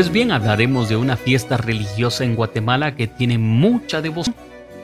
Pues 0.01 0.11
bien, 0.11 0.31
hablaremos 0.31 0.89
de 0.89 0.95
una 0.97 1.15
fiesta 1.15 1.57
religiosa 1.57 2.23
en 2.23 2.35
Guatemala 2.35 2.95
que 2.95 3.05
tiene 3.05 3.37
mucha 3.37 4.01
devoción. 4.01 4.35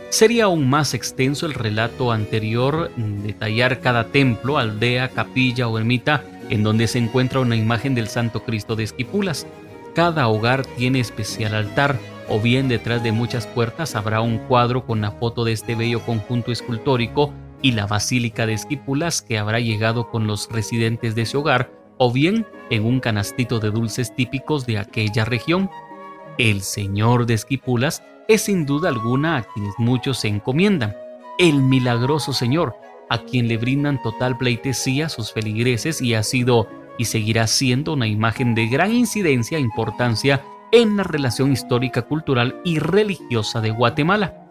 Sería 0.10 0.44
aún 0.44 0.70
más 0.70 0.94
extenso 0.94 1.48
el 1.48 1.56
relato 1.56 2.12
anterior, 2.12 2.92
detallar 2.96 3.80
cada 3.80 4.04
templo, 4.10 4.60
aldea, 4.60 5.10
capilla 5.10 5.68
o 5.70 5.80
ermita 5.80 6.24
en 6.52 6.62
donde 6.62 6.86
se 6.86 7.00
encuentra 7.00 7.40
una 7.40 7.56
imagen 7.56 7.96
del 7.96 8.10
Santo 8.10 8.44
Cristo 8.44 8.76
de 8.76 8.84
Esquipulas. 8.84 9.48
Cada 9.96 10.28
hogar 10.28 10.64
tiene 10.78 11.00
especial 11.00 11.56
altar, 11.56 11.98
o 12.30 12.40
bien 12.40 12.68
detrás 12.68 13.02
de 13.02 13.12
muchas 13.12 13.48
puertas 13.48 13.96
habrá 13.96 14.22
un 14.22 14.38
cuadro 14.38 14.86
con 14.86 15.02
la 15.02 15.10
foto 15.10 15.46
de 15.46 15.54
este 15.54 15.74
bello 15.74 16.02
conjunto 16.02 16.52
escultórico 16.52 17.34
y 17.64 17.72
la 17.72 17.88
Basílica 17.88 18.46
de 18.46 18.54
Esquipulas 18.54 19.24
que 19.24 19.40
habrá 19.40 19.60
llegado 19.60 20.12
con 20.12 20.28
los 20.28 20.48
residentes 20.52 21.16
de 21.16 21.24
ese 21.24 21.38
hogar, 21.38 21.72
o 21.98 22.12
bien 22.12 22.46
en 22.70 22.86
un 22.86 23.00
canastito 23.00 23.60
de 23.60 23.72
dulces 23.72 24.14
típicos 24.16 24.66
de 24.66 24.78
aquella 24.78 25.26
región. 25.26 25.70
El 26.38 26.62
Señor 26.62 27.26
de 27.26 27.34
Esquipulas 27.34 28.04
es 28.28 28.44
sin 28.44 28.66
duda 28.66 28.90
alguna 28.90 29.38
a 29.38 29.44
quienes 29.44 29.74
muchos 29.78 30.20
se 30.20 30.28
encomiendan, 30.28 30.96
el 31.40 31.62
milagroso 31.62 32.34
Señor, 32.34 32.76
a 33.10 33.20
quien 33.20 33.48
le 33.48 33.58
brindan 33.58 34.02
total 34.02 34.38
pleitesía 34.38 35.10
sus 35.10 35.32
feligreses 35.32 36.02
y 36.02 36.14
ha 36.14 36.24
sido 36.24 36.68
y 36.98 37.06
seguirá 37.06 37.48
siendo 37.48 37.94
una 37.94 38.08
imagen 38.08 38.56
de 38.56 38.68
gran 38.68 38.92
incidencia 38.92 39.58
e 39.58 39.62
importancia 39.62 40.44
en 40.72 40.98
la 40.98 41.04
relación 41.04 41.54
histórica, 41.54 42.02
cultural 42.02 42.60
y 42.66 42.80
religiosa 42.80 43.62
de 43.62 43.72
Guatemala. 43.72 44.44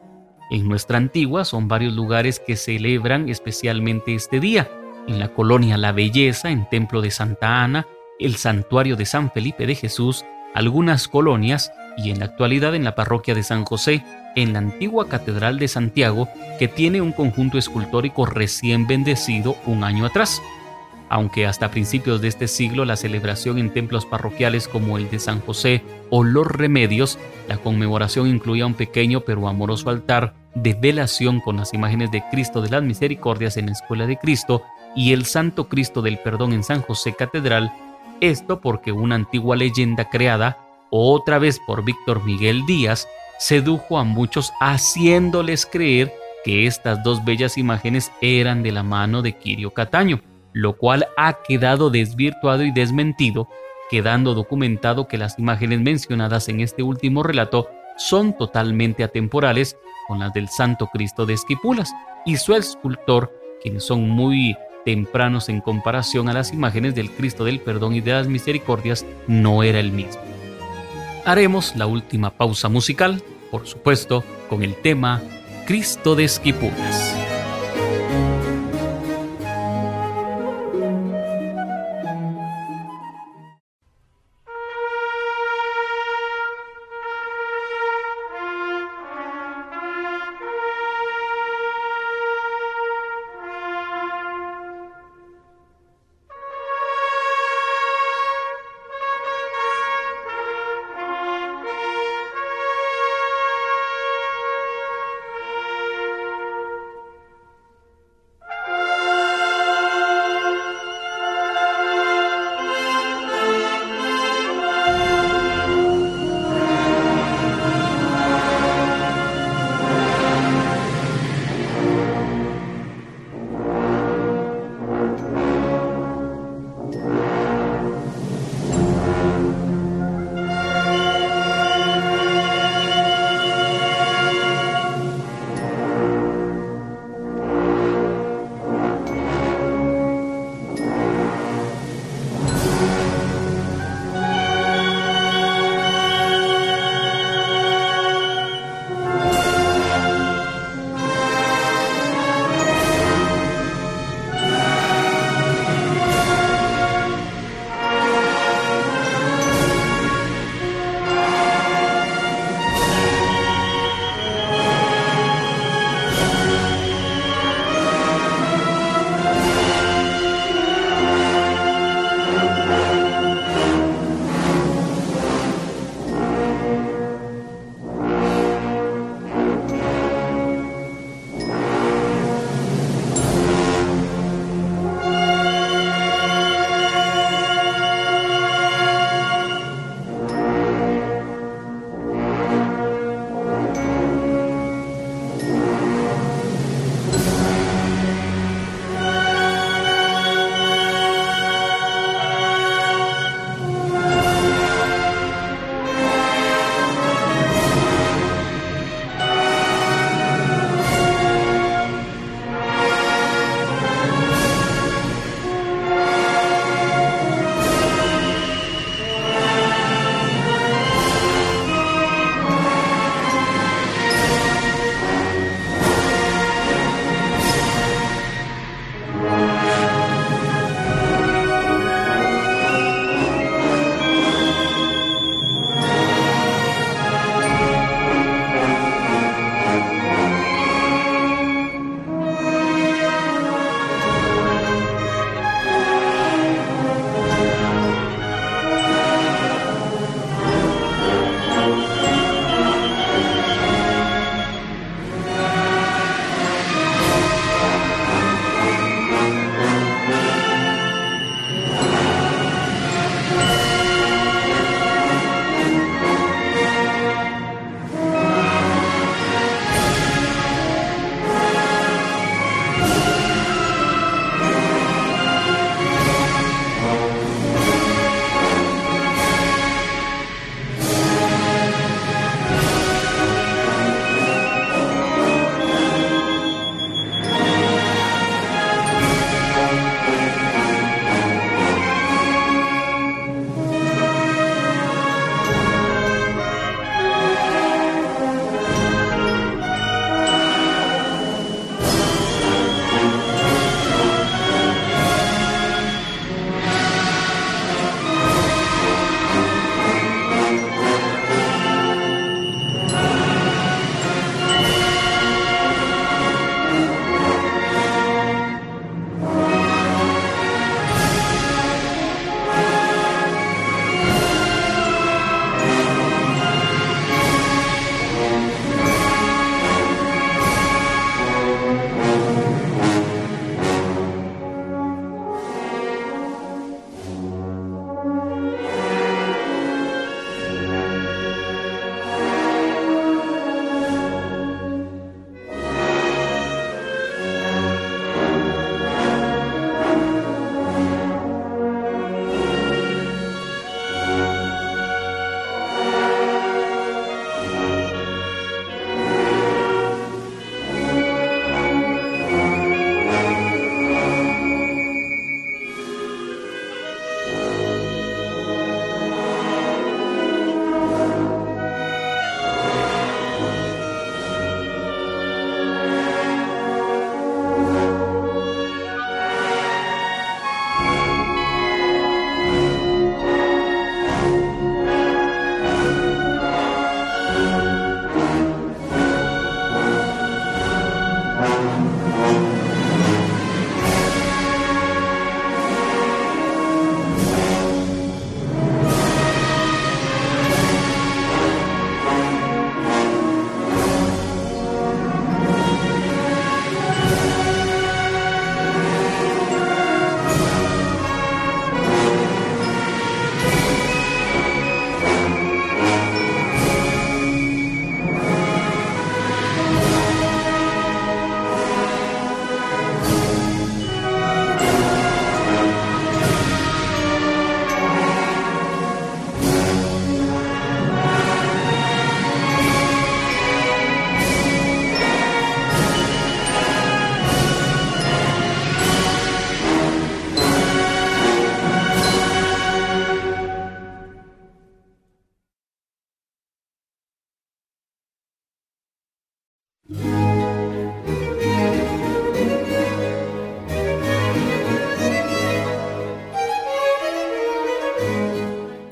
En 0.51 0.69
nuestra 0.69 0.97
antigua 0.97 1.45
son 1.45 1.69
varios 1.69 1.93
lugares 1.93 2.41
que 2.41 2.57
celebran 2.57 3.29
especialmente 3.29 4.15
este 4.15 4.41
día. 4.41 4.71
En 5.07 5.21
la 5.21 5.29
colonia 5.29 5.79
La 5.79 5.93
Belleza, 5.93 6.51
en 6.51 6.69
Templo 6.69 7.01
de 7.01 7.13
Santa 7.13 7.63
Ana, 7.63 7.87
el 8.19 8.37
Santuario 8.37 8.97
de 8.97 9.07
San 9.07 9.31
Felipe 9.31 9.67
de 9.67 9.77
Jesús, 9.77 10.25
algunas 10.53 11.07
colonias 11.07 11.71
y 11.97 12.11
en 12.11 12.19
la 12.19 12.25
actualidad 12.25 12.75
en 12.75 12.83
la 12.83 12.97
parroquia 12.97 13.35
de 13.35 13.45
San 13.45 13.65
José, 13.65 14.03
en 14.35 14.53
la 14.53 14.59
antigua 14.59 15.09
Catedral 15.09 15.61
de 15.61 15.69
Santiago, 15.69 16.29
que 16.59 16.67
tiene 16.67 17.01
un 17.01 17.13
conjunto 17.13 17.57
escultórico 17.57 18.27
recién 18.27 18.89
bendecido 18.89 19.57
un 19.67 19.85
año 19.85 20.07
atrás. 20.07 20.43
Aunque 21.09 21.47
hasta 21.47 21.71
principios 21.71 22.21
de 22.21 22.27
este 22.27 22.49
siglo 22.49 22.85
la 22.85 22.97
celebración 22.97 23.59
en 23.59 23.73
templos 23.73 24.07
parroquiales 24.07 24.67
como 24.67 24.99
el 24.99 25.09
de 25.09 25.21
San 25.21 25.41
José 25.41 25.83
o 26.11 26.25
Los 26.25 26.49
Remedios, 26.49 27.17
la 27.49 27.59
conmemoración 27.59 28.27
incluía 28.27 28.67
un 28.67 28.75
pequeño 28.75 29.21
pero 29.21 29.47
amoroso 29.47 29.89
altar 29.89 30.35
de 30.57 30.75
velación 30.75 31.41
con 31.41 31.59
las 31.59 31.75
imágenes 31.75 32.11
de 32.11 32.25
Cristo 32.31 32.61
de 32.61 32.71
las 32.71 32.83
Misericordias 32.83 33.57
en 33.57 33.67
la 33.67 33.73
Escuela 33.73 34.07
de 34.07 34.17
Cristo 34.17 34.63
y 34.97 35.13
el 35.13 35.27
Santo 35.27 35.69
Cristo 35.69 36.03
del 36.03 36.19
Perdón 36.19 36.53
en 36.53 36.65
San 36.65 36.83
José 36.83 37.15
Catedral, 37.15 37.73
esto 38.21 38.61
porque 38.61 38.93
una 38.93 39.15
antigua 39.15 39.55
leyenda 39.55 40.09
creada, 40.09 40.59
otra 40.91 41.39
vez 41.39 41.61
por 41.67 41.85
Víctor 41.85 42.25
Miguel 42.25 42.65
Díaz, 42.67 43.07
sedujo 43.39 43.99
a 43.99 44.05
muchos 44.05 44.53
haciéndoles 44.61 45.67
creer 45.67 46.13
que 46.45 46.67
estas 46.67 47.03
dos 47.05 47.25
bellas 47.25 47.59
imágenes 47.59 48.11
eran 48.21 48.63
de 48.63 48.73
la 48.73 48.83
mano 48.83 49.21
de 49.21 49.37
Quirio 49.37 49.73
Cataño 49.73 50.21
lo 50.57 50.79
cual 50.79 51.07
ha 51.19 51.43
quedado 51.43 51.91
desvirtuado 51.91 52.65
y 52.65 52.71
desmentido, 52.71 53.47
quedando 53.91 54.33
documentado 54.33 55.07
que 55.07 55.19
las 55.19 55.39
imágenes 55.39 55.83
mencionadas 55.83 56.49
en 56.49 56.61
este 56.61 56.83
último 56.83 57.23
relato 57.23 57.69
son 57.99 58.35
totalmente 58.39 59.05
atemporales 59.05 59.77
con 60.09 60.19
las 60.19 60.33
del 60.33 60.49
Santo 60.49 60.87
Cristo 60.87 61.27
de 61.27 61.35
Esquipulas 61.35 61.93
y 62.25 62.39
su 62.39 62.55
escultor, 62.55 63.31
quienes 63.61 63.85
son 63.85 64.09
muy 64.09 64.57
tempranos 64.87 65.49
en 65.49 65.61
comparación 65.61 66.29
a 66.29 66.33
las 66.33 66.53
imágenes 66.53 66.95
del 66.95 67.11
Cristo 67.11 67.45
del 67.45 67.59
Perdón 67.59 67.97
y 67.97 68.01
de 68.01 68.13
las 68.13 68.29
Misericordias, 68.29 69.05
no 69.27 69.65
era 69.65 69.81
el 69.81 69.91
mismo. 69.91 70.23
Haremos 71.25 71.75
la 71.75 71.89
última 71.89 72.31
pausa 72.31 72.69
musical, 72.69 73.21
por 73.51 73.67
supuesto, 73.67 74.23
con 74.49 74.63
el 74.63 74.77
tema 74.77 75.21
Cristo 75.67 76.15
de 76.15 76.25
Esquipulas. 76.25 77.26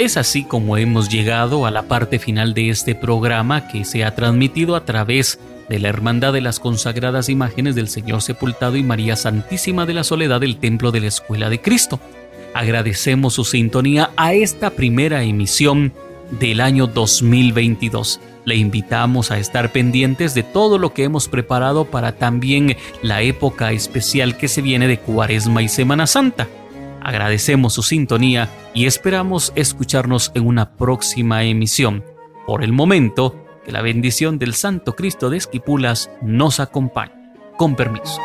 Es 0.05 0.18
así 0.18 0.44
como 0.44 0.76
hemos 0.76 1.09
llegado 1.09 1.64
a 1.64 1.70
la 1.70 1.85
parte 1.85 2.18
final 2.18 2.52
de 2.52 2.68
este 2.68 2.94
programa 2.94 3.68
que 3.68 3.86
se 3.86 4.05
ha 4.05 4.14
transmitido 4.14 4.76
a 4.76 4.85
través 4.85 5.40
de 5.70 5.78
la 5.78 5.89
Hermandad 5.89 6.35
de 6.35 6.43
las 6.43 6.60
Consagradas 6.60 7.31
Imágenes 7.31 7.74
del 7.74 7.89
Señor 7.89 8.20
Sepultado 8.20 8.76
y 8.76 8.82
María 8.82 9.16
Santísima 9.16 9.86
de 9.86 9.94
la 9.94 10.05
Soledad 10.05 10.43
del 10.43 10.59
Templo 10.59 10.93
de 10.93 11.01
la 11.01 11.06
Escuela 11.06 11.48
de 11.48 11.62
Cristo. 11.62 12.01
Agradecemos 12.52 13.32
su 13.32 13.47
sintonía 13.47 14.10
a 14.18 14.35
esta 14.35 14.68
primera 14.68 15.22
emisión 15.22 15.94
del 16.39 16.60
año 16.60 16.86
2022. 16.86 18.20
Le 18.44 18.56
invitamos 18.56 19.31
a 19.31 19.39
estar 19.39 19.72
pendientes 19.72 20.35
de 20.35 20.43
todo 20.43 20.76
lo 20.76 20.93
que 20.93 21.05
hemos 21.05 21.28
preparado 21.28 21.86
para 21.86 22.12
también 22.12 22.76
la 23.01 23.22
época 23.22 23.72
especial 23.72 24.36
que 24.36 24.48
se 24.48 24.60
viene 24.60 24.86
de 24.86 24.98
Cuaresma 24.98 25.62
y 25.62 25.68
Semana 25.68 26.06
Santa. 26.06 26.47
Agradecemos 27.05 27.74
su 27.74 27.82
sintonía 27.82 28.48
y 28.72 28.86
esperamos 28.86 29.52
escucharnos 29.55 30.32
en 30.35 30.47
una 30.47 30.72
próxima 30.72 31.44
emisión. 31.44 32.02
Por 32.47 32.64
el 32.64 32.72
momento, 32.72 33.44
que 33.64 33.72
la 33.72 33.82
bendición 33.82 34.39
del 34.39 34.55
Santo 34.55 34.97
Cristo 34.97 35.28
de 35.28 35.36
Esquipulas 35.36 36.10
nos 36.22 36.60
acompañe. 36.60 37.12
Con 37.59 37.76
permiso. 37.76 38.20